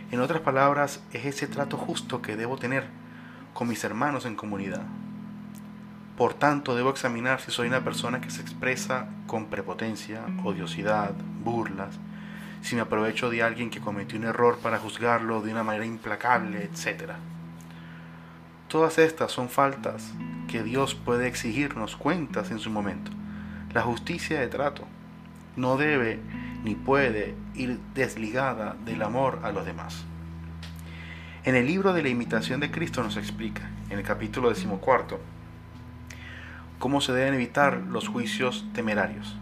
En 0.09 0.19
otras 0.19 0.41
palabras, 0.41 1.03
es 1.13 1.25
ese 1.25 1.45
trato 1.45 1.77
justo 1.77 2.23
que 2.23 2.35
debo 2.35 2.57
tener 2.57 2.87
con 3.57 3.67
mis 3.67 3.83
hermanos 3.83 4.27
en 4.27 4.35
comunidad, 4.35 4.83
por 6.15 6.35
tanto, 6.35 6.75
debo 6.75 6.91
examinar 6.91 7.41
si 7.41 7.49
soy 7.49 7.67
una 7.67 7.83
persona 7.83 8.21
que 8.21 8.29
se 8.29 8.39
expresa 8.39 9.07
con 9.25 9.47
prepotencia, 9.47 10.21
odiosidad, 10.43 11.15
burlas, 11.43 11.97
si 12.61 12.75
me 12.75 12.81
aprovecho 12.81 13.31
de 13.31 13.41
alguien 13.41 13.71
que 13.71 13.81
cometió 13.81 14.19
un 14.19 14.25
error 14.25 14.59
para 14.59 14.77
juzgarlo 14.77 15.41
de 15.41 15.51
una 15.51 15.63
manera 15.63 15.87
implacable, 15.87 16.65
etc. 16.65 17.13
Todas 18.67 18.99
estas 18.99 19.31
son 19.31 19.49
faltas 19.49 20.13
que 20.47 20.61
Dios 20.61 20.93
puede 20.93 21.25
exigirnos 21.25 21.95
cuentas 21.95 22.51
en 22.51 22.59
su 22.59 22.69
momento. 22.69 23.09
La 23.73 23.81
justicia 23.81 24.39
de 24.39 24.49
trato 24.49 24.83
no 25.55 25.77
debe 25.77 26.19
ni 26.63 26.75
puede 26.75 27.33
ir 27.55 27.79
desligada 27.95 28.75
del 28.85 29.01
amor 29.01 29.39
a 29.41 29.51
los 29.51 29.65
demás. 29.65 30.05
En 31.47 31.55
el 31.55 31.65
libro 31.65 31.93
de 31.93 32.03
la 32.03 32.09
imitación 32.09 32.59
de 32.59 32.71
Cristo 32.71 33.01
nos 33.01 33.15
explica, 33.15 33.69
en 33.89 33.97
el 33.99 34.03
capítulo 34.03 34.49
decimocuarto, 34.49 35.21
cómo 36.77 36.99
se 36.99 37.13
deben 37.13 37.35
evitar 37.35 37.83
los 37.87 38.09
juicios 38.09 38.65
temerarios. 38.73 39.37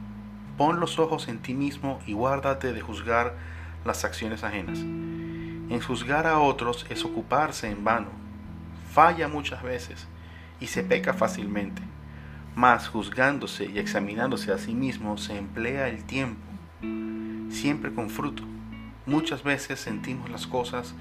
Pon 0.55 0.79
los 0.79 0.99
ojos 0.99 1.27
en 1.27 1.39
ti 1.39 1.55
mismo 1.55 1.99
y 2.05 2.13
guárdate 2.13 2.73
de 2.73 2.81
juzgar 2.81 3.33
las 3.85 4.05
acciones 4.05 4.43
ajenas. 4.43 4.77
En 4.77 5.81
juzgar 5.81 6.27
a 6.27 6.37
otros 6.37 6.85
es 6.91 7.03
ocuparse 7.03 7.71
en 7.71 7.83
vano. 7.83 8.09
Falla 8.93 9.27
muchas 9.27 9.63
veces 9.63 10.07
y 10.59 10.67
se 10.67 10.83
peca 10.83 11.15
fácilmente. 11.15 11.81
Mas 12.53 12.87
juzgándose 12.87 13.65
y 13.65 13.79
examinándose 13.79 14.51
a 14.51 14.59
sí 14.59 14.75
mismo 14.75 15.17
se 15.17 15.39
emplea 15.39 15.87
el 15.87 16.03
tiempo, 16.03 16.45
siempre 17.49 17.91
con 17.91 18.11
fruto. 18.11 18.43
Muchas 19.07 19.41
veces 19.41 19.79
sentimos 19.79 20.29
las 20.29 20.45
cosas 20.45 20.93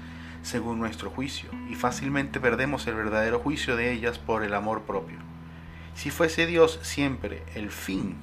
según 0.45 0.77
nuestro 0.77 1.09
juicio 1.09 1.49
y 1.71 1.73
fácilmente 1.73 2.39
perdemos 2.39 2.85
el 2.85 2.93
verdadero 2.93 3.39
juicio 3.39 3.75
de 3.75 3.91
ellas 3.91 4.19
por 4.19 4.43
el 4.43 4.53
amor 4.53 4.83
propio. 4.83 5.17
Si 5.95 6.11
fuese 6.11 6.45
Dios 6.45 6.79
siempre 6.83 7.41
el 7.55 7.71
fin 7.71 8.15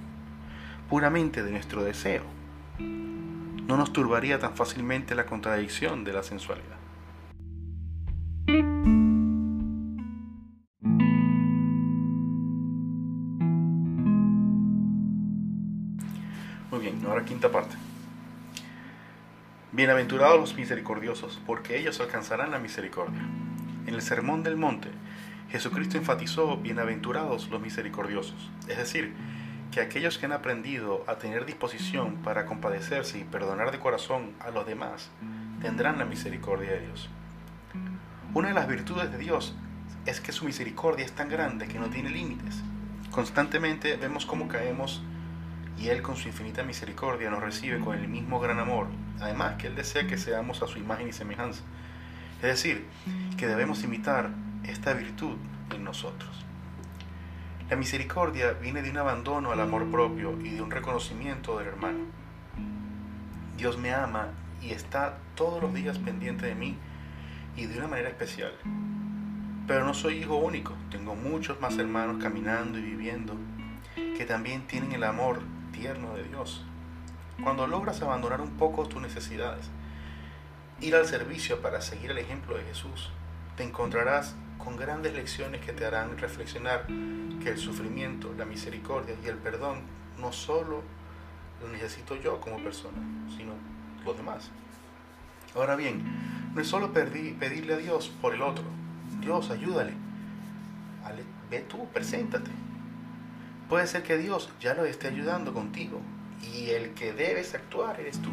puramente 0.88 1.42
de 1.42 1.50
nuestro 1.50 1.82
deseo, 1.82 2.22
no 2.78 3.76
nos 3.76 3.92
turbaría 3.92 4.38
tan 4.38 4.54
fácilmente 4.54 5.16
la 5.16 5.26
contradicción 5.26 6.04
de 6.04 6.12
la 6.12 6.22
sensualidad. 6.22 6.76
Muy 16.70 16.80
bien, 16.80 17.02
ahora 17.04 17.24
quinta 17.24 17.50
parte. 17.50 17.74
Bienaventurados 19.74 20.38
los 20.38 20.54
misericordiosos, 20.54 21.40
porque 21.46 21.78
ellos 21.78 21.98
alcanzarán 21.98 22.50
la 22.50 22.58
misericordia. 22.58 23.22
En 23.86 23.94
el 23.94 24.02
Sermón 24.02 24.42
del 24.42 24.58
Monte, 24.58 24.90
Jesucristo 25.48 25.96
enfatizó 25.96 26.58
bienaventurados 26.58 27.48
los 27.48 27.58
misericordiosos, 27.62 28.50
es 28.68 28.76
decir, 28.76 29.14
que 29.70 29.80
aquellos 29.80 30.18
que 30.18 30.26
han 30.26 30.32
aprendido 30.32 31.02
a 31.06 31.14
tener 31.14 31.46
disposición 31.46 32.16
para 32.16 32.44
compadecerse 32.44 33.18
y 33.18 33.24
perdonar 33.24 33.72
de 33.72 33.78
corazón 33.78 34.32
a 34.40 34.50
los 34.50 34.66
demás 34.66 35.08
tendrán 35.62 35.98
la 35.98 36.04
misericordia 36.04 36.72
de 36.72 36.80
Dios. 36.80 37.08
Una 38.34 38.48
de 38.48 38.54
las 38.54 38.68
virtudes 38.68 39.10
de 39.10 39.16
Dios 39.16 39.56
es 40.04 40.20
que 40.20 40.32
su 40.32 40.44
misericordia 40.44 41.06
es 41.06 41.12
tan 41.12 41.30
grande 41.30 41.66
que 41.66 41.78
no 41.78 41.88
tiene 41.88 42.10
límites. 42.10 42.62
Constantemente 43.10 43.96
vemos 43.96 44.26
cómo 44.26 44.48
caemos 44.48 45.02
y 45.78 45.88
Él 45.88 46.02
con 46.02 46.16
su 46.16 46.28
infinita 46.28 46.62
misericordia 46.62 47.30
nos 47.30 47.42
recibe 47.42 47.80
con 47.80 47.98
el 47.98 48.08
mismo 48.08 48.40
gran 48.40 48.58
amor. 48.58 48.86
Además 49.20 49.56
que 49.56 49.68
Él 49.68 49.74
desea 49.74 50.06
que 50.06 50.18
seamos 50.18 50.62
a 50.62 50.66
su 50.66 50.78
imagen 50.78 51.08
y 51.08 51.12
semejanza. 51.12 51.62
Es 52.36 52.48
decir, 52.48 52.86
que 53.36 53.46
debemos 53.46 53.82
imitar 53.84 54.30
esta 54.64 54.92
virtud 54.94 55.36
en 55.74 55.84
nosotros. 55.84 56.44
La 57.70 57.76
misericordia 57.76 58.52
viene 58.52 58.82
de 58.82 58.90
un 58.90 58.98
abandono 58.98 59.52
al 59.52 59.60
amor 59.60 59.90
propio 59.90 60.38
y 60.40 60.50
de 60.50 60.62
un 60.62 60.70
reconocimiento 60.70 61.58
del 61.58 61.68
hermano. 61.68 62.00
Dios 63.56 63.78
me 63.78 63.94
ama 63.94 64.28
y 64.60 64.72
está 64.72 65.18
todos 65.34 65.62
los 65.62 65.72
días 65.72 65.98
pendiente 65.98 66.46
de 66.46 66.54
mí 66.54 66.76
y 67.56 67.66
de 67.66 67.78
una 67.78 67.88
manera 67.88 68.08
especial. 68.08 68.52
Pero 69.66 69.84
no 69.84 69.94
soy 69.94 70.18
hijo 70.18 70.36
único, 70.36 70.74
tengo 70.90 71.14
muchos 71.14 71.60
más 71.60 71.78
hermanos 71.78 72.22
caminando 72.22 72.78
y 72.78 72.82
viviendo 72.82 73.36
que 73.94 74.24
también 74.24 74.66
tienen 74.66 74.92
el 74.92 75.04
amor 75.04 75.40
tierno 75.72 76.14
de 76.14 76.24
Dios. 76.24 76.64
Cuando 77.42 77.66
logras 77.66 78.00
abandonar 78.02 78.40
un 78.40 78.56
poco 78.56 78.86
tus 78.86 79.02
necesidades, 79.02 79.68
ir 80.80 80.94
al 80.94 81.06
servicio 81.06 81.60
para 81.60 81.80
seguir 81.80 82.10
el 82.10 82.18
ejemplo 82.18 82.56
de 82.56 82.64
Jesús, 82.64 83.10
te 83.56 83.64
encontrarás 83.64 84.36
con 84.58 84.76
grandes 84.76 85.14
lecciones 85.14 85.60
que 85.60 85.72
te 85.72 85.84
harán 85.84 86.18
reflexionar 86.18 86.86
que 86.86 87.48
el 87.48 87.58
sufrimiento, 87.58 88.32
la 88.38 88.44
misericordia 88.44 89.16
y 89.24 89.28
el 89.28 89.36
perdón 89.36 89.80
no 90.18 90.32
solo 90.32 90.82
lo 91.60 91.68
necesito 91.68 92.14
yo 92.16 92.40
como 92.40 92.62
persona, 92.62 92.98
sino 93.36 93.52
los 94.04 94.16
demás. 94.16 94.50
Ahora 95.54 95.76
bien, 95.76 96.02
no 96.54 96.60
es 96.60 96.68
solo 96.68 96.92
pedirle 96.92 97.74
a 97.74 97.78
Dios 97.78 98.12
por 98.20 98.34
el 98.34 98.42
otro. 98.42 98.64
Dios, 99.20 99.50
ayúdale. 99.50 99.94
Ve 101.50 101.60
tú, 101.60 101.86
preséntate. 101.92 102.50
Puede 103.72 103.86
ser 103.86 104.02
que 104.02 104.18
Dios 104.18 104.50
ya 104.60 104.74
lo 104.74 104.84
esté 104.84 105.08
ayudando 105.08 105.54
contigo 105.54 105.98
y 106.42 106.72
el 106.72 106.92
que 106.92 107.14
debes 107.14 107.54
actuar 107.54 107.98
eres 107.98 108.20
tú. 108.20 108.28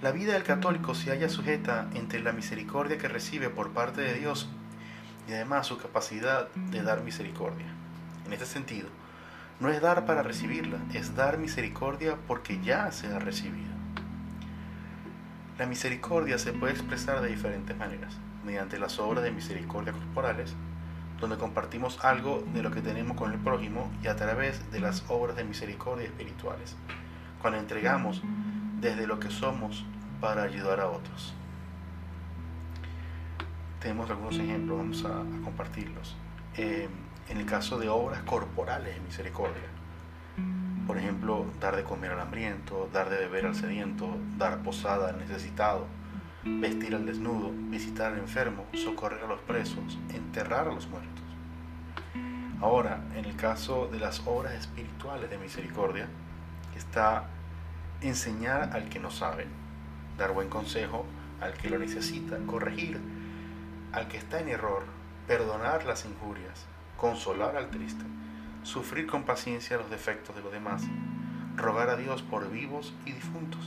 La 0.00 0.12
vida 0.12 0.34
del 0.34 0.44
católico 0.44 0.94
se 0.94 1.10
halla 1.10 1.28
sujeta 1.28 1.90
entre 1.94 2.20
la 2.20 2.30
misericordia 2.30 2.98
que 2.98 3.08
recibe 3.08 3.50
por 3.50 3.72
parte 3.72 4.00
de 4.00 4.14
Dios 4.14 4.48
y 5.28 5.32
además 5.32 5.66
su 5.66 5.76
capacidad 5.76 6.50
de 6.54 6.84
dar 6.84 7.02
misericordia. 7.02 7.66
En 8.26 8.32
este 8.32 8.46
sentido, 8.46 8.88
no 9.58 9.70
es 9.70 9.80
dar 9.80 10.06
para 10.06 10.22
recibirla, 10.22 10.78
es 10.94 11.16
dar 11.16 11.38
misericordia 11.38 12.18
porque 12.28 12.60
ya 12.62 12.92
se 12.92 13.08
ha 13.08 13.18
recibido. 13.18 13.74
La 15.58 15.66
misericordia 15.66 16.38
se 16.38 16.52
puede 16.52 16.74
expresar 16.74 17.20
de 17.20 17.28
diferentes 17.30 17.76
maneras, 17.76 18.16
mediante 18.44 18.78
las 18.78 19.00
obras 19.00 19.24
de 19.24 19.32
misericordia 19.32 19.92
corporales, 19.92 20.54
donde 21.22 21.38
compartimos 21.38 22.04
algo 22.04 22.42
de 22.52 22.64
lo 22.64 22.72
que 22.72 22.80
tenemos 22.80 23.16
con 23.16 23.32
el 23.32 23.38
prójimo, 23.38 23.88
y 24.02 24.08
a 24.08 24.16
través 24.16 24.72
de 24.72 24.80
las 24.80 25.04
obras 25.08 25.36
de 25.36 25.44
misericordia 25.44 26.04
espirituales, 26.04 26.74
cuando 27.40 27.60
entregamos 27.60 28.20
desde 28.80 29.06
lo 29.06 29.20
que 29.20 29.30
somos 29.30 29.84
para 30.20 30.42
ayudar 30.42 30.80
a 30.80 30.88
otros. 30.88 31.32
Tenemos 33.78 34.10
algunos 34.10 34.36
ejemplos, 34.36 34.78
vamos 34.78 35.04
a, 35.04 35.44
compartirlos. 35.44 36.16
Eh, 36.56 36.88
en 37.28 37.36
el 37.36 37.46
caso 37.46 37.78
de 37.78 37.88
obras 37.88 38.20
corporales 38.24 38.94
de 38.96 39.00
misericordia, 39.00 39.68
Por 40.88 40.98
ejemplo, 40.98 41.46
dar 41.60 41.76
de 41.76 41.84
comer 41.84 42.10
al 42.10 42.20
hambriento, 42.20 42.90
dar 42.92 43.08
de 43.08 43.16
beber 43.16 43.46
al 43.46 43.54
sediento, 43.54 44.16
dar 44.36 44.64
posada 44.64 45.10
al 45.10 45.18
necesitado, 45.18 45.86
vestir 46.44 46.94
al 46.94 47.06
desnudo, 47.06 47.52
visitar 47.70 48.12
al 48.12 48.18
enfermo, 48.18 48.66
socorrer 48.74 49.24
a 49.24 49.28
los 49.28 49.40
presos, 49.40 49.98
enterrar 50.10 50.68
a 50.68 50.72
los 50.72 50.88
muertos. 50.88 51.22
Ahora, 52.60 53.02
en 53.16 53.24
el 53.24 53.36
caso 53.36 53.88
de 53.88 53.98
las 53.98 54.22
obras 54.26 54.54
espirituales 54.54 55.30
de 55.30 55.38
misericordia, 55.38 56.08
está 56.76 57.28
enseñar 58.00 58.70
al 58.72 58.88
que 58.88 59.00
no 59.00 59.10
sabe, 59.10 59.46
dar 60.18 60.32
buen 60.32 60.48
consejo 60.48 61.06
al 61.40 61.54
que 61.54 61.70
lo 61.70 61.78
necesita, 61.78 62.38
corregir 62.46 63.00
al 63.92 64.08
que 64.08 64.16
está 64.16 64.40
en 64.40 64.48
error, 64.48 64.84
perdonar 65.26 65.84
las 65.84 66.04
injurias, 66.04 66.66
consolar 66.96 67.56
al 67.56 67.70
triste, 67.70 68.04
sufrir 68.62 69.06
con 69.06 69.24
paciencia 69.24 69.76
los 69.76 69.90
defectos 69.90 70.34
de 70.36 70.42
los 70.42 70.52
demás, 70.52 70.82
rogar 71.56 71.90
a 71.90 71.96
Dios 71.96 72.22
por 72.22 72.50
vivos 72.50 72.94
y 73.04 73.12
difuntos. 73.12 73.66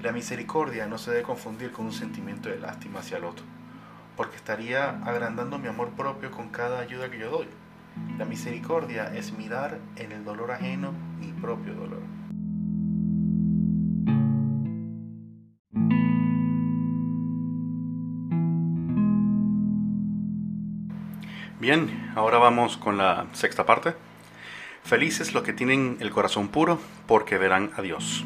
La 0.00 0.12
misericordia 0.12 0.86
no 0.86 0.96
se 0.96 1.10
debe 1.10 1.24
confundir 1.24 1.72
con 1.72 1.86
un 1.86 1.92
sentimiento 1.92 2.48
de 2.48 2.60
lástima 2.60 3.00
hacia 3.00 3.16
el 3.16 3.24
otro, 3.24 3.44
porque 4.16 4.36
estaría 4.36 4.90
agrandando 5.04 5.58
mi 5.58 5.66
amor 5.66 5.90
propio 5.90 6.30
con 6.30 6.50
cada 6.50 6.78
ayuda 6.78 7.10
que 7.10 7.18
yo 7.18 7.30
doy. 7.30 7.48
La 8.16 8.24
misericordia 8.24 9.12
es 9.12 9.36
mirar 9.36 9.80
en 9.96 10.12
el 10.12 10.24
dolor 10.24 10.52
ajeno 10.52 10.92
mi 11.18 11.32
propio 11.32 11.74
dolor. 11.74 12.02
Bien, 21.58 22.12
ahora 22.14 22.38
vamos 22.38 22.76
con 22.76 22.98
la 22.98 23.26
sexta 23.32 23.66
parte. 23.66 23.94
Felices 24.84 25.34
los 25.34 25.42
que 25.42 25.52
tienen 25.52 25.96
el 25.98 26.10
corazón 26.12 26.48
puro, 26.48 26.78
porque 27.08 27.36
verán 27.36 27.72
a 27.76 27.82
Dios. 27.82 28.24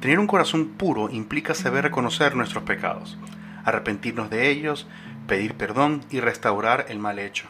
Tener 0.00 0.18
un 0.18 0.26
corazón 0.26 0.68
puro 0.68 1.08
implica 1.10 1.54
saber 1.54 1.84
reconocer 1.84 2.36
nuestros 2.36 2.64
pecados, 2.64 3.18
arrepentirnos 3.64 4.30
de 4.30 4.50
ellos, 4.50 4.86
pedir 5.26 5.54
perdón 5.54 6.04
y 6.10 6.20
restaurar 6.20 6.86
el 6.88 6.98
mal 6.98 7.18
hecho. 7.18 7.46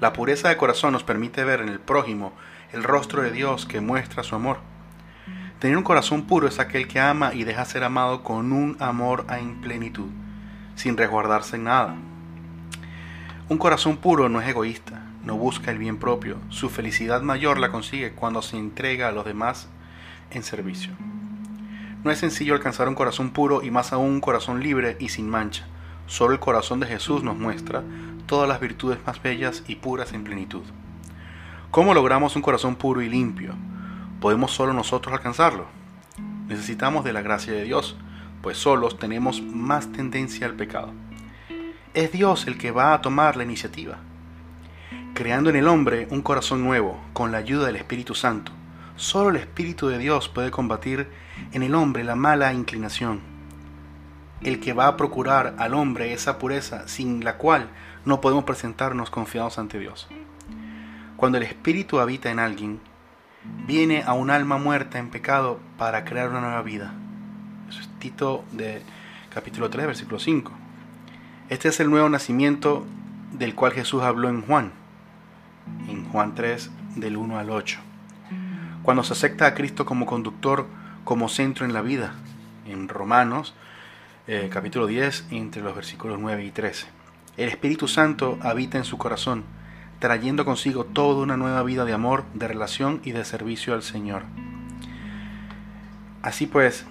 La 0.00 0.12
pureza 0.12 0.48
de 0.48 0.56
corazón 0.56 0.92
nos 0.92 1.04
permite 1.04 1.44
ver 1.44 1.60
en 1.60 1.68
el 1.68 1.78
prójimo 1.78 2.32
el 2.72 2.82
rostro 2.82 3.22
de 3.22 3.30
Dios 3.30 3.66
que 3.66 3.80
muestra 3.80 4.22
su 4.22 4.34
amor. 4.34 4.58
Tener 5.58 5.76
un 5.76 5.82
corazón 5.82 6.22
puro 6.22 6.48
es 6.48 6.58
aquel 6.58 6.88
que 6.88 7.00
ama 7.00 7.34
y 7.34 7.44
deja 7.44 7.64
ser 7.66 7.84
amado 7.84 8.22
con 8.22 8.52
un 8.52 8.76
amor 8.80 9.26
en 9.28 9.60
plenitud, 9.60 10.08
sin 10.74 10.96
resguardarse 10.96 11.56
en 11.56 11.64
nada. 11.64 11.96
Un 13.50 13.58
corazón 13.58 13.98
puro 13.98 14.28
no 14.28 14.40
es 14.40 14.48
egoísta, 14.48 15.02
no 15.22 15.36
busca 15.36 15.70
el 15.70 15.78
bien 15.78 15.98
propio, 15.98 16.38
su 16.48 16.70
felicidad 16.70 17.20
mayor 17.20 17.58
la 17.58 17.70
consigue 17.70 18.12
cuando 18.12 18.40
se 18.40 18.56
entrega 18.56 19.08
a 19.08 19.12
los 19.12 19.26
demás 19.26 19.68
en 20.30 20.42
servicio. 20.42 20.92
No 22.04 22.10
es 22.10 22.18
sencillo 22.18 22.54
alcanzar 22.54 22.88
un 22.88 22.94
corazón 22.94 23.30
puro 23.30 23.62
y 23.62 23.70
más 23.70 23.92
aún 23.92 24.10
un 24.10 24.20
corazón 24.20 24.62
libre 24.62 24.96
y 25.00 25.10
sin 25.10 25.28
mancha. 25.28 25.66
Solo 26.06 26.32
el 26.32 26.40
corazón 26.40 26.80
de 26.80 26.86
Jesús 26.86 27.22
nos 27.22 27.36
muestra 27.36 27.82
todas 28.26 28.48
las 28.48 28.60
virtudes 28.60 28.98
más 29.06 29.22
bellas 29.22 29.62
y 29.66 29.76
puras 29.76 30.12
en 30.12 30.24
plenitud. 30.24 30.62
¿Cómo 31.70 31.94
logramos 31.94 32.36
un 32.36 32.42
corazón 32.42 32.76
puro 32.76 33.02
y 33.02 33.08
limpio? 33.08 33.54
¿Podemos 34.20 34.50
solo 34.50 34.72
nosotros 34.72 35.12
alcanzarlo? 35.12 35.66
Necesitamos 36.48 37.04
de 37.04 37.12
la 37.12 37.22
gracia 37.22 37.52
de 37.52 37.64
Dios, 37.64 37.96
pues 38.42 38.58
solos 38.58 38.98
tenemos 38.98 39.42
más 39.42 39.92
tendencia 39.92 40.46
al 40.46 40.54
pecado 40.54 40.92
es 41.92 42.12
Dios 42.12 42.46
el 42.46 42.56
que 42.56 42.70
va 42.70 42.94
a 42.94 43.00
tomar 43.00 43.36
la 43.36 43.42
iniciativa, 43.42 43.98
creando 45.14 45.50
en 45.50 45.56
el 45.56 45.66
hombre 45.66 46.06
un 46.10 46.22
corazón 46.22 46.62
nuevo 46.62 47.00
con 47.12 47.32
la 47.32 47.38
ayuda 47.38 47.66
del 47.66 47.76
Espíritu 47.76 48.14
Santo. 48.14 48.52
Solo 48.94 49.30
el 49.30 49.36
Espíritu 49.36 49.88
de 49.88 49.98
Dios 49.98 50.28
puede 50.28 50.52
combatir 50.52 51.08
en 51.52 51.62
el 51.62 51.74
hombre 51.74 52.04
la 52.04 52.16
mala 52.16 52.52
inclinación, 52.52 53.20
el 54.42 54.60
que 54.60 54.72
va 54.72 54.86
a 54.86 54.96
procurar 54.96 55.54
al 55.58 55.74
hombre 55.74 56.12
esa 56.12 56.38
pureza 56.38 56.88
sin 56.88 57.24
la 57.24 57.36
cual 57.36 57.68
no 58.04 58.20
podemos 58.20 58.44
presentarnos 58.44 59.10
confiados 59.10 59.58
ante 59.58 59.78
Dios. 59.78 60.08
Cuando 61.16 61.38
el 61.38 61.44
Espíritu 61.44 62.00
habita 62.00 62.30
en 62.30 62.38
alguien, 62.38 62.80
viene 63.66 64.02
a 64.06 64.14
un 64.14 64.30
alma 64.30 64.58
muerta 64.58 64.98
en 64.98 65.10
pecado 65.10 65.60
para 65.76 66.04
crear 66.04 66.30
una 66.30 66.40
nueva 66.40 66.62
vida. 66.62 66.94
Es 67.68 67.88
Tito 67.98 68.44
de 68.52 68.82
capítulo 69.32 69.70
3, 69.70 69.86
versículo 69.86 70.18
5. 70.18 70.52
Este 71.50 71.68
es 71.68 71.80
el 71.80 71.90
nuevo 71.90 72.08
nacimiento 72.08 72.86
del 73.32 73.54
cual 73.54 73.72
Jesús 73.72 74.02
habló 74.02 74.28
en 74.28 74.42
Juan, 74.42 74.72
en 75.88 76.04
Juan 76.06 76.34
3 76.34 76.70
del 76.96 77.16
1 77.16 77.38
al 77.38 77.50
8. 77.50 77.80
Cuando 78.82 79.02
se 79.02 79.12
acepta 79.12 79.46
a 79.46 79.54
Cristo 79.54 79.84
como 79.84 80.06
conductor, 80.06 80.66
como 81.10 81.28
centro 81.28 81.66
en 81.66 81.72
la 81.72 81.82
vida, 81.82 82.14
en 82.66 82.86
Romanos 82.86 83.52
eh, 84.28 84.48
capítulo 84.48 84.86
10, 84.86 85.26
entre 85.32 85.60
los 85.60 85.74
versículos 85.74 86.20
9 86.20 86.44
y 86.44 86.52
13. 86.52 86.86
El 87.36 87.48
Espíritu 87.48 87.88
Santo 87.88 88.38
habita 88.42 88.78
en 88.78 88.84
su 88.84 88.96
corazón, 88.96 89.42
trayendo 89.98 90.44
consigo 90.44 90.84
toda 90.84 91.20
una 91.20 91.36
nueva 91.36 91.64
vida 91.64 91.84
de 91.84 91.94
amor, 91.94 92.22
de 92.34 92.46
relación 92.46 93.00
y 93.02 93.10
de 93.10 93.24
servicio 93.24 93.74
al 93.74 93.82
Señor. 93.82 94.22
Así 96.22 96.46
pues, 96.46 96.86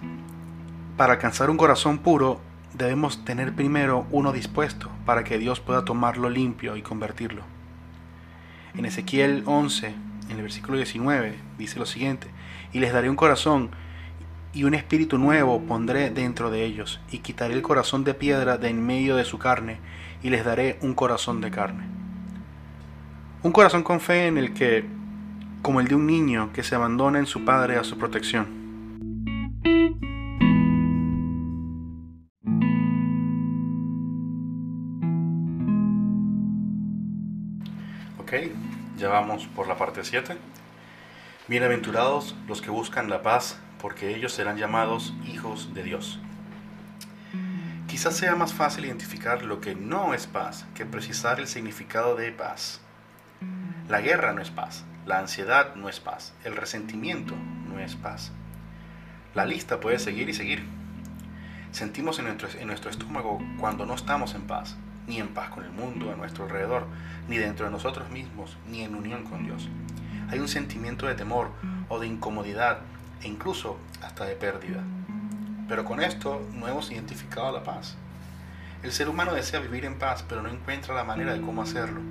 para 0.98 1.14
alcanzar 1.14 1.50
un 1.50 1.56
corazón 1.56 2.00
puro 2.00 2.42
debemos 2.74 3.24
tener 3.24 3.56
primero 3.56 4.06
uno 4.12 4.34
dispuesto 4.34 4.92
para 5.06 5.24
que 5.24 5.38
Dios 5.38 5.62
pueda 5.62 5.86
tomarlo 5.86 6.30
limpio 6.30 6.76
y 6.76 6.82
convertirlo. 6.82 7.44
En 8.76 8.84
Ezequiel 8.84 9.44
11, 9.46 9.88
en 9.88 10.36
el 10.36 10.42
versículo 10.42 10.76
19, 10.76 11.40
dice 11.58 11.80
lo 11.80 11.86
siguiente, 11.86 12.28
y 12.74 12.80
les 12.80 12.92
daré 12.92 13.10
un 13.10 13.16
corazón 13.16 13.72
y 14.54 14.64
un 14.64 14.74
espíritu 14.74 15.18
nuevo 15.18 15.62
pondré 15.62 16.10
dentro 16.10 16.50
de 16.50 16.66
ellos, 16.66 17.00
y 17.12 17.20
quitaré 17.20 17.54
el 17.54 17.62
corazón 17.62 18.04
de 18.04 18.14
piedra 18.14 18.58
de 18.58 18.70
en 18.70 18.86
medio 18.86 19.16
de 19.16 19.26
su 19.26 19.38
carne, 19.40 19.80
y 20.24 20.30
les 20.30 20.44
daré 20.46 20.78
un 20.82 20.94
corazón 20.94 21.42
de 21.42 21.52
carne. 21.52 21.86
Un 23.44 23.52
corazón 23.52 23.84
con 23.84 24.00
fe 24.00 24.28
en 24.28 24.38
el 24.38 24.54
que, 24.54 24.86
como 25.62 25.80
el 25.80 25.88
de 25.88 25.96
un 25.96 26.08
niño 26.08 26.52
que 26.54 26.64
se 26.64 26.76
abandona 26.76 27.20
en 27.20 27.26
su 27.26 27.46
padre 27.46 27.78
a 27.78 27.84
su 27.84 27.98
protección. 27.98 28.60
ya 39.00 39.08
vamos 39.08 39.48
por 39.56 39.68
la 39.68 39.78
parte 39.78 40.04
7. 40.04 40.36
Bienaventurados 41.48 42.36
los 42.50 42.62
que 42.62 42.70
buscan 42.70 43.10
la 43.10 43.22
paz, 43.22 43.58
porque 43.82 44.16
ellos 44.16 44.34
serán 44.34 44.58
llamados 44.58 45.14
hijos 45.26 45.74
de 45.74 45.84
Dios. 45.84 46.20
Quizás 47.88 48.16
sea 48.16 48.36
más 48.36 48.54
fácil 48.54 48.86
identificar 48.86 49.44
lo 49.44 49.62
que 49.62 49.74
no 49.76 50.14
es 50.14 50.28
paz 50.28 50.66
que 50.76 50.86
precisar 50.86 51.40
el 51.40 51.48
significado 51.48 52.16
de 52.16 52.32
paz. 52.32 52.82
La 53.88 54.02
guerra 54.02 54.34
no 54.34 54.42
es 54.42 54.52
paz, 54.52 54.86
la 55.06 55.20
ansiedad 55.20 55.76
no 55.76 55.90
es 55.90 56.00
paz, 56.00 56.34
el 56.44 56.56
resentimiento 56.56 57.34
no 57.68 57.80
es 57.80 57.96
paz. 57.96 58.32
La 59.34 59.46
lista 59.46 59.80
puede 59.80 59.98
seguir 59.98 60.30
y 60.30 60.34
seguir. 60.34 60.64
Sentimos 61.72 62.20
en 62.20 62.26
nuestro, 62.26 62.50
en 62.60 62.68
nuestro 62.68 62.92
estómago 62.92 63.40
cuando 63.60 63.86
no 63.86 63.96
estamos 63.96 64.36
en 64.36 64.44
paz, 64.44 64.76
ni 65.08 65.20
en 65.20 65.30
paz 65.30 65.50
con 65.50 65.64
el 65.64 65.72
mundo 65.72 66.12
a 66.12 66.16
nuestro 66.16 66.44
alrededor, 66.44 66.86
ni 67.28 67.38
dentro 67.38 67.66
de 67.66 67.72
nosotros 67.72 68.10
mismos, 68.10 68.58
ni 68.70 68.84
en 68.84 68.96
unión 68.96 69.24
con 69.24 69.46
Dios. 69.46 69.68
Hay 70.30 70.40
un 70.40 70.48
sentimiento 70.48 71.08
de 71.08 71.16
temor 71.16 71.52
o 71.88 72.00
de 72.00 72.08
incomodidad 72.08 72.82
e 73.22 73.28
incluso 73.28 73.78
hasta 74.02 74.26
de 74.26 74.36
pérdida. 74.36 74.84
Pero 75.68 75.86
con 75.86 76.02
esto 76.02 76.48
no 76.54 76.68
hemos 76.68 76.92
identificado 76.92 77.52
la 77.52 77.64
paz. 77.64 77.96
El 78.84 78.92
ser 78.92 79.10
humano 79.10 79.34
desea 79.34 79.60
vivir 79.60 79.86
en 79.86 80.00
paz, 80.00 80.24
pero 80.28 80.42
no 80.42 80.50
encuentra 80.50 80.96
la 80.96 81.04
manera 81.04 81.34
de 81.34 81.42
cómo 81.42 81.62
hacerlo. 81.62 82.02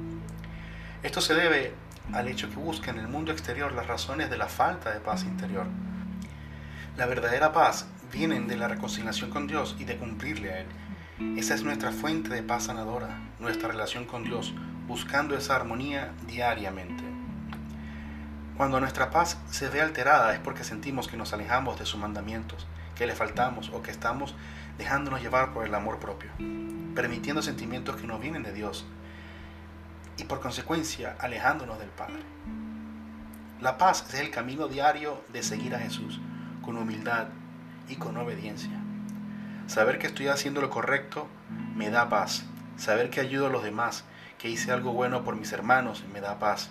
Esto 1.03 1.21
se 1.21 1.35
debe 1.35 1.73
al 2.13 2.29
hecho 2.29 2.49
que 2.49 2.57
busca 2.57 2.91
en 2.91 2.99
el 2.99 3.09
mundo 3.09 3.33
exterior 3.33 3.73
las 3.73 3.87
razones 3.87 4.31
de 4.31 4.37
la 4.37 4.49
falta 4.49 4.93
de 4.93 5.01
paz 5.01 5.25
interior. 5.25 5.67
La 6.97 7.07
verdadera 7.07 7.53
paz 7.53 7.87
viene 8.13 8.41
de 8.41 8.57
la 8.57 8.69
reconciliación 8.69 9.31
con 9.31 9.47
Dios 9.47 9.77
y 9.79 9.85
de 9.85 9.97
cumplirle 9.97 10.53
a 10.53 10.61
Él 10.61 10.67
esa 11.37 11.55
es 11.55 11.65
nuestra 11.65 11.91
fuente 11.91 12.29
de 12.29 12.45
paz 12.45 12.65
sanadora, 12.65 13.19
nuestra 13.41 13.69
relación 13.69 14.05
con 14.05 14.23
Dios, 14.23 14.55
buscando 14.87 15.37
esa 15.37 15.57
armonía 15.57 16.13
diariamente. 16.29 17.03
Cuando 18.59 18.81
nuestra 18.81 19.11
paz 19.11 19.39
se 19.53 19.69
ve 19.69 19.81
alterada 19.81 20.35
es 20.35 20.41
porque 20.41 20.65
sentimos 20.65 21.07
que 21.07 21.17
nos 21.17 21.33
alejamos 21.33 21.79
de 21.79 21.87
sus 21.87 22.01
mandamientos, 22.01 22.67
que 22.97 23.07
le 23.07 23.15
faltamos 23.15 23.71
o 23.73 23.83
que 23.83 23.93
estamos 23.93 24.35
dejándonos 24.79 25.23
llevar 25.23 25.53
por 25.53 25.65
el 25.65 25.73
amor 25.77 26.01
propio, 26.01 26.33
permitiendo 26.93 27.41
sentimientos 27.41 27.95
que 27.95 28.09
no 28.09 28.19
vienen 28.19 28.43
de 28.43 28.53
Dios 28.53 28.85
y 30.17 30.25
por 30.25 30.41
consecuencia 30.41 31.15
alejándonos 31.21 31.79
del 31.79 31.91
Padre. 31.91 32.19
La 33.61 33.79
paz 33.79 34.05
es 34.13 34.19
el 34.19 34.33
camino 34.33 34.67
diario 34.67 35.23
de 35.33 35.45
seguir 35.45 35.77
a 35.77 35.79
Jesús 35.79 36.21
con 36.61 36.79
humildad 36.79 37.29
y 37.89 37.95
con 37.95 38.17
obediencia. 38.17 38.77
Saber 39.69 40.01
que 40.01 40.09
estoy 40.09 40.27
haciendo 40.27 40.61
lo 40.61 40.71
correcto 40.71 41.29
me 41.77 41.91
da 41.91 42.09
paz. 42.09 42.45
Saber 42.77 43.11
que 43.11 43.21
ayudo 43.21 43.47
a 43.47 43.51
los 43.51 43.63
demás, 43.63 44.03
que 44.37 44.49
hice 44.49 44.73
algo 44.73 44.93
bueno 44.95 45.23
por 45.23 45.37
mis 45.37 45.53
hermanos, 45.53 46.05
me 46.13 46.21
da 46.21 46.41
paz. 46.41 46.71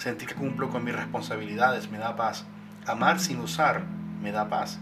Sentir 0.00 0.28
que 0.28 0.34
cumplo 0.34 0.70
con 0.70 0.82
mis 0.82 0.96
responsabilidades 0.96 1.90
me 1.90 1.98
da 1.98 2.16
paz. 2.16 2.46
Amar 2.86 3.20
sin 3.20 3.38
usar 3.38 3.82
me 4.22 4.32
da 4.32 4.48
paz. 4.48 4.78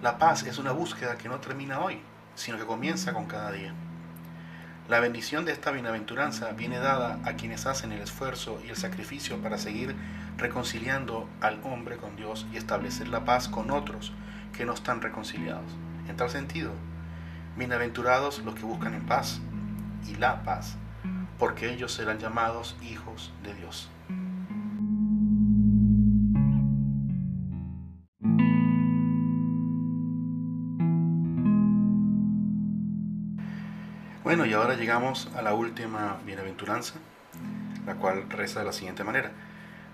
La 0.00 0.16
paz 0.16 0.44
es 0.44 0.58
una 0.58 0.70
búsqueda 0.70 1.18
que 1.18 1.28
no 1.28 1.40
termina 1.40 1.80
hoy, 1.80 1.98
sino 2.36 2.56
que 2.56 2.66
comienza 2.66 3.12
con 3.12 3.26
cada 3.26 3.50
día. 3.50 3.74
La 4.88 5.00
bendición 5.00 5.44
de 5.44 5.50
esta 5.50 5.72
bienaventuranza 5.72 6.52
viene 6.52 6.78
dada 6.78 7.18
a 7.24 7.32
quienes 7.32 7.66
hacen 7.66 7.90
el 7.90 8.00
esfuerzo 8.00 8.60
y 8.64 8.68
el 8.68 8.76
sacrificio 8.76 9.38
para 9.38 9.58
seguir 9.58 9.96
reconciliando 10.38 11.28
al 11.40 11.58
hombre 11.64 11.96
con 11.96 12.14
Dios 12.14 12.46
y 12.52 12.56
establecer 12.58 13.08
la 13.08 13.24
paz 13.24 13.48
con 13.48 13.72
otros 13.72 14.12
que 14.56 14.64
no 14.64 14.74
están 14.74 15.02
reconciliados. 15.02 15.72
En 16.08 16.16
tal 16.16 16.30
sentido, 16.30 16.70
bienaventurados 17.56 18.38
los 18.44 18.54
que 18.54 18.66
buscan 18.66 18.94
en 18.94 19.04
paz 19.04 19.40
y 20.06 20.14
la 20.14 20.44
paz, 20.44 20.76
porque 21.44 21.70
ellos 21.70 21.92
serán 21.92 22.18
llamados 22.18 22.74
hijos 22.80 23.30
de 23.42 23.52
Dios. 23.52 23.90
Bueno, 34.22 34.46
y 34.46 34.54
ahora 34.54 34.74
llegamos 34.76 35.30
a 35.36 35.42
la 35.42 35.52
última 35.52 36.18
bienaventuranza, 36.24 36.94
la 37.84 37.96
cual 37.96 38.30
reza 38.30 38.60
de 38.60 38.64
la 38.64 38.72
siguiente 38.72 39.04
manera. 39.04 39.32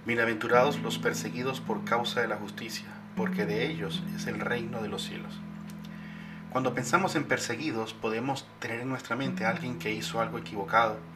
Bienaventurados 0.07 0.79
los 0.79 1.01
perseguidos 1.01 1.61
por 1.61 1.83
causa 1.83 2.21
de 2.21 2.29
la 2.29 2.37
justicia, 2.37 2.87
porque 3.17 3.45
de 3.45 3.67
ellos 3.67 4.05
es 4.15 4.29
el 4.29 4.39
reino 4.39 4.83
de 4.83 4.89
los 4.89 5.03
cielos. 5.03 5.41
Cuando 6.53 6.75
pensamos 6.75 7.17
en 7.17 7.25
perseguidos, 7.25 7.93
podemos 7.93 8.47
tener 8.61 8.79
en 8.79 8.89
nuestra 8.89 9.17
mente 9.17 9.45
a 9.45 9.51
alguien 9.51 9.81
que 9.81 9.93
hizo 9.93 10.21
algo 10.21 10.39
equivocado 10.39 11.11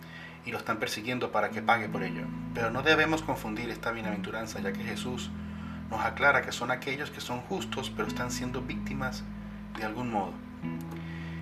y 0.44 0.50
lo 0.50 0.58
están 0.58 0.78
persiguiendo 0.78 1.32
para 1.32 1.50
que 1.50 1.62
pague 1.62 1.88
por 1.88 2.02
ello. 2.02 2.24
Pero 2.54 2.70
no 2.70 2.82
debemos 2.82 3.22
confundir 3.22 3.70
esta 3.70 3.92
bienaventuranza, 3.92 4.60
ya 4.60 4.72
que 4.72 4.84
Jesús 4.84 5.30
nos 5.90 6.00
aclara 6.00 6.42
que 6.42 6.52
son 6.52 6.70
aquellos 6.70 7.10
que 7.10 7.20
son 7.20 7.40
justos, 7.42 7.92
pero 7.94 8.08
están 8.08 8.30
siendo 8.30 8.62
víctimas 8.62 9.24
de 9.76 9.84
algún 9.84 10.10
modo. 10.10 10.32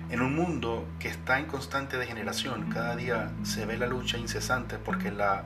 En 0.09 0.21
un 0.21 0.35
mundo 0.35 0.85
que 0.99 1.07
está 1.07 1.39
en 1.39 1.45
constante 1.45 1.97
degeneración, 1.97 2.69
cada 2.69 2.95
día 2.95 3.31
se 3.43 3.65
ve 3.65 3.77
la 3.77 3.87
lucha 3.87 4.17
incesante 4.17 4.77
porque 4.77 5.11
la, 5.11 5.45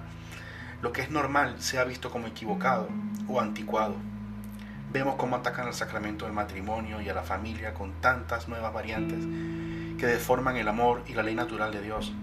lo 0.82 0.92
que 0.92 1.02
es 1.02 1.10
normal 1.10 1.56
se 1.60 1.80
ha 1.80 1.84
visto 1.84 2.12
como 2.12 2.28
equivocado 2.28 2.90
o 3.28 3.40
anticuado. 3.40 3.96
Vemos 4.92 5.16
cómo 5.16 5.36
atacan 5.36 5.68
al 5.68 5.74
sacramento 5.74 6.26
del 6.26 6.34
matrimonio 6.34 7.02
y 7.02 7.10
a 7.10 7.14
la 7.14 7.24
familia 7.24 7.74
con 7.74 7.94
tantas 8.02 8.48
nuevas 8.48 8.74
variantes 8.74 9.20
que 9.98 10.06
deforman 10.06 10.58
el 10.58 10.68
amor 10.68 11.04
y 11.08 11.14
la 11.14 11.24
ley 11.24 11.36
natural 11.36 11.72
de 11.72 11.82
Dios. 11.82 12.14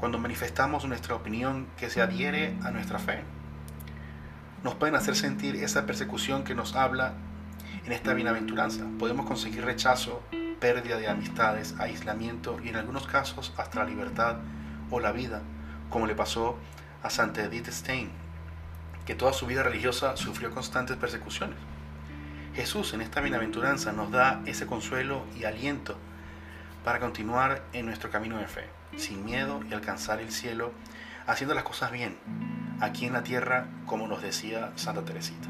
Cuando 0.00 0.16
manifestamos 0.18 0.86
nuestra 0.86 1.14
opinión 1.14 1.66
que 1.76 1.90
se 1.90 2.00
adhiere 2.00 2.56
a 2.64 2.70
nuestra 2.70 2.98
fe, 2.98 3.22
nos 4.64 4.74
pueden 4.76 4.94
hacer 4.94 5.14
sentir 5.14 5.56
esa 5.56 5.84
persecución 5.84 6.42
que 6.42 6.54
nos 6.54 6.74
habla 6.74 7.12
en 7.84 7.92
esta 7.92 8.14
bienaventuranza. 8.14 8.86
Podemos 8.98 9.26
conseguir 9.26 9.62
rechazo 9.62 10.22
pérdida 10.58 10.96
de 10.96 11.06
amistades, 11.06 11.74
aislamiento 11.78 12.58
y 12.64 12.70
en 12.70 12.76
algunos 12.76 13.06
casos 13.06 13.52
hasta 13.58 13.80
la 13.80 13.90
libertad 13.90 14.36
o 14.90 15.00
la 15.00 15.12
vida, 15.12 15.42
como 15.90 16.06
le 16.06 16.14
pasó 16.14 16.56
a 17.02 17.10
Santa 17.10 17.42
Edith 17.42 17.68
Stein, 17.68 18.10
que 19.04 19.14
toda 19.14 19.34
su 19.34 19.46
vida 19.46 19.62
religiosa 19.62 20.16
sufrió 20.16 20.50
constantes 20.50 20.96
persecuciones. 20.96 21.58
Jesús 22.54 22.94
en 22.94 23.02
esta 23.02 23.20
bienaventuranza 23.20 23.92
nos 23.92 24.10
da 24.10 24.40
ese 24.46 24.66
consuelo 24.66 25.26
y 25.38 25.44
aliento 25.44 25.98
para 26.84 27.00
continuar 27.00 27.62
en 27.74 27.84
nuestro 27.84 28.08
camino 28.08 28.38
de 28.38 28.46
fe, 28.46 28.79
sin 28.96 29.24
miedo 29.24 29.60
y 29.68 29.74
alcanzar 29.74 30.20
el 30.20 30.32
cielo, 30.32 30.72
haciendo 31.26 31.54
las 31.54 31.64
cosas 31.64 31.92
bien, 31.92 32.16
aquí 32.80 33.06
en 33.06 33.12
la 33.12 33.22
tierra, 33.22 33.66
como 33.86 34.06
nos 34.06 34.22
decía 34.22 34.72
Santa 34.76 35.04
Teresita. 35.04 35.48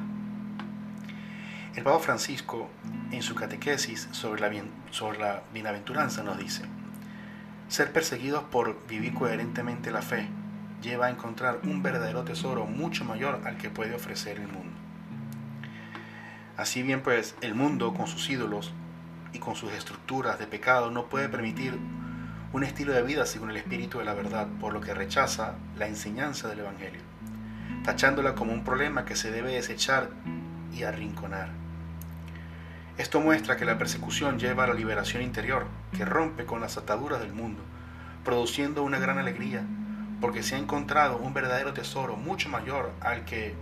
El 1.75 1.85
Papa 1.85 2.01
Francisco, 2.01 2.69
en 3.13 3.23
su 3.23 3.35
catequesis 3.35 4.09
sobre 4.11 4.41
la, 4.41 4.63
sobre 4.91 5.19
la 5.19 5.43
bienaventuranza, 5.53 6.23
nos 6.23 6.39
dice, 6.39 6.65
ser 7.69 7.93
perseguidos 7.93 8.43
por 8.45 8.87
vivir 8.87 9.15
coherentemente 9.15 9.93
la 9.93 10.03
fe 10.03 10.29
lleva 10.83 11.07
a 11.07 11.11
encontrar 11.11 11.61
un 11.63 11.83
verdadero 11.83 12.25
tesoro 12.25 12.67
mucho 12.67 13.05
mayor 13.05 13.43
al 13.45 13.57
que 13.59 13.71
puede 13.71 13.95
ofrecer 13.95 14.39
el 14.39 14.49
mundo. 14.49 14.73
Así 16.57 16.83
bien, 16.83 17.03
pues 17.03 17.37
el 17.41 17.55
mundo 17.55 17.95
con 17.95 18.07
sus 18.07 18.29
ídolos 18.29 18.73
y 19.33 19.39
con 19.39 19.55
sus 19.55 19.73
estructuras 19.73 20.39
de 20.39 20.47
pecado 20.47 20.91
no 20.91 21.07
puede 21.07 21.29
permitir 21.29 21.79
un 22.53 22.65
estilo 22.65 22.93
de 22.93 23.03
vida 23.03 23.27
según 23.27 23.51
el 23.51 23.57
espíritu 23.57 23.99
de 23.99 24.05
la 24.05 24.15
verdad, 24.15 24.49
por 24.61 24.73
lo 24.73 24.81
que 24.81 24.93
rechaza 24.93 25.55
la 25.77 25.87
enseñanza 25.87 26.49
del 26.49 26.61
Evangelio, 26.61 27.01
tachándola 27.85 28.35
como 28.35 28.53
un 28.53 28.65
problema 28.65 29.05
que 29.05 29.15
se 29.15 29.31
debe 29.31 29.53
desechar 29.53 30.11
y 30.73 30.83
arrinconar. 30.83 31.51
Esto 32.99 33.21
muestra 33.21 33.57
que 33.57 33.65
la 33.65 33.79
persecución 33.79 34.39
lleva 34.39 34.65
a 34.65 34.67
la 34.67 34.75
liberación 34.75 35.23
interior, 35.23 35.67
que 35.97 36.05
rompe 36.05 36.45
con 36.45 36.61
las 36.61 36.77
ataduras 36.77 37.21
del 37.21 37.33
mundo, 37.33 37.63
produciendo 38.25 38.83
una 38.83 38.99
gran 38.99 39.19
alegría, 39.19 39.63
porque 40.21 40.43
se 40.43 40.57
ha 40.57 40.59
encontrado 40.59 41.19
un 41.19 41.33
verdadero 41.33 41.73
tesoro 41.73 42.17
mucho 42.17 42.49
mayor 42.49 42.93
al 43.01 43.25
que 43.25 43.55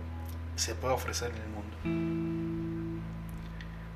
se 0.55 0.75
puede 0.75 0.95
ofrecer 0.95 1.31
en 1.31 1.41
el 1.41 1.49
mundo. 1.49 2.99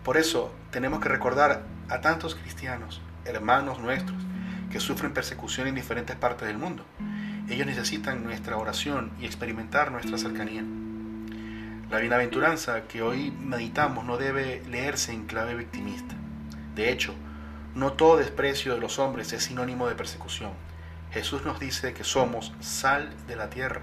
Por 0.04 0.18
eso 0.18 0.54
tenemos 0.72 1.00
que 1.00 1.10
recordar 1.10 1.64
a 1.90 2.00
tantos 2.00 2.36
cristianos, 2.36 3.02
hermanos 3.26 3.80
nuestros, 3.80 4.24
que 4.74 4.80
sufren 4.80 5.14
persecución 5.14 5.68
en 5.68 5.76
diferentes 5.76 6.16
partes 6.16 6.48
del 6.48 6.58
mundo. 6.58 6.84
Ellos 7.48 7.68
necesitan 7.68 8.24
nuestra 8.24 8.58
oración 8.58 9.12
y 9.22 9.28
experimentar 9.28 9.92
nuestra 9.92 10.18
cercanía. 10.18 10.64
La 11.92 12.00
bienaventuranza 12.00 12.88
que 12.88 13.04
hoy 13.04 13.30
meditamos 13.30 14.04
no 14.04 14.18
debe 14.18 14.64
leerse 14.68 15.14
en 15.14 15.28
clave 15.28 15.54
victimista. 15.54 16.16
De 16.74 16.92
hecho, 16.92 17.14
no 17.76 17.94
todo 17.94 18.18
desprecio 18.18 18.74
de 18.74 18.80
los 18.80 18.98
hombres 18.98 19.32
es 19.32 19.44
sinónimo 19.44 19.88
de 19.88 19.94
persecución. 19.94 20.54
Jesús 21.12 21.46
nos 21.46 21.60
dice 21.60 21.94
que 21.94 22.04
somos 22.04 22.52
sal 22.60 23.14
de 23.28 23.36
la 23.36 23.52
tierra 23.52 23.82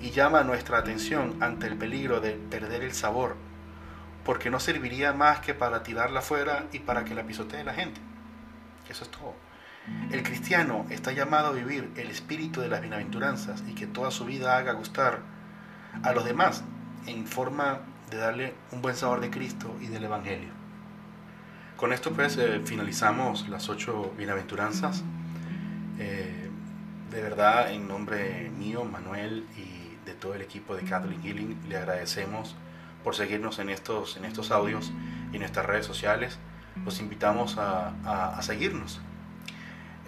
y 0.00 0.10
llama 0.10 0.42
nuestra 0.42 0.78
atención 0.78 1.36
ante 1.40 1.68
el 1.68 1.76
peligro 1.76 2.18
de 2.18 2.32
perder 2.32 2.82
el 2.82 2.92
sabor, 2.92 3.36
porque 4.24 4.50
no 4.50 4.58
serviría 4.58 5.12
más 5.12 5.38
que 5.38 5.54
para 5.54 5.84
tirarla 5.84 6.22
fuera 6.22 6.66
y 6.72 6.80
para 6.80 7.04
que 7.04 7.14
la 7.14 7.22
pisotee 7.22 7.62
la 7.62 7.74
gente. 7.74 8.00
Eso 8.88 9.04
es 9.04 9.10
todo. 9.12 9.53
El 10.10 10.22
cristiano 10.22 10.86
está 10.90 11.12
llamado 11.12 11.48
a 11.48 11.52
vivir 11.52 11.90
el 11.96 12.10
espíritu 12.10 12.60
de 12.60 12.68
las 12.68 12.80
bienaventuranzas 12.80 13.62
y 13.68 13.74
que 13.74 13.86
toda 13.86 14.10
su 14.10 14.24
vida 14.24 14.56
haga 14.56 14.72
gustar 14.72 15.20
a 16.02 16.12
los 16.12 16.24
demás 16.24 16.64
en 17.06 17.26
forma 17.26 17.80
de 18.10 18.16
darle 18.16 18.54
un 18.72 18.80
buen 18.80 18.94
sabor 18.94 19.20
de 19.20 19.30
Cristo 19.30 19.76
y 19.80 19.86
del 19.88 20.04
Evangelio. 20.04 20.50
Con 21.76 21.92
esto 21.92 22.12
pues 22.12 22.36
eh, 22.36 22.60
finalizamos 22.64 23.48
las 23.48 23.68
ocho 23.68 24.12
bienaventuranzas. 24.16 25.02
Eh, 25.98 26.48
de 27.10 27.22
verdad, 27.22 27.72
en 27.72 27.86
nombre 27.86 28.50
mío, 28.58 28.84
Manuel 28.84 29.46
y 29.56 29.96
de 30.06 30.14
todo 30.14 30.34
el 30.34 30.42
equipo 30.42 30.74
de 30.76 30.82
Catholic 30.82 31.22
Healing, 31.22 31.68
le 31.68 31.76
agradecemos 31.76 32.56
por 33.02 33.14
seguirnos 33.14 33.58
en 33.58 33.70
estos, 33.70 34.16
en 34.16 34.24
estos 34.24 34.50
audios 34.50 34.92
y 35.32 35.36
en 35.36 35.40
nuestras 35.40 35.66
redes 35.66 35.86
sociales. 35.86 36.38
Los 36.84 37.00
invitamos 37.00 37.56
a, 37.58 38.40
seguirnos, 38.42 39.00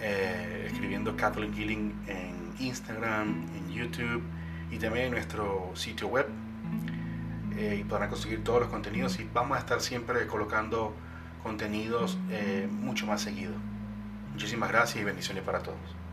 eh, 0.00 0.68
escribiendo 0.70 1.16
Catholic 1.16 1.54
Healing 1.54 1.94
en 2.06 2.54
Instagram, 2.58 3.46
en 3.56 3.72
YouTube 3.72 4.22
y 4.70 4.78
también 4.78 5.06
en 5.06 5.12
nuestro 5.12 5.70
sitio 5.74 6.08
web 6.08 6.26
eh, 7.56 7.78
y 7.80 7.84
podrán 7.84 8.10
conseguir 8.10 8.44
todos 8.44 8.60
los 8.60 8.68
contenidos 8.68 9.18
y 9.18 9.28
vamos 9.32 9.56
a 9.56 9.60
estar 9.60 9.80
siempre 9.80 10.26
colocando 10.26 10.94
contenidos 11.42 12.18
eh, 12.30 12.68
mucho 12.70 13.06
más 13.06 13.22
seguido. 13.22 13.54
Muchísimas 14.32 14.68
gracias 14.68 15.00
y 15.00 15.04
bendiciones 15.04 15.42
para 15.42 15.60
todos. 15.60 16.05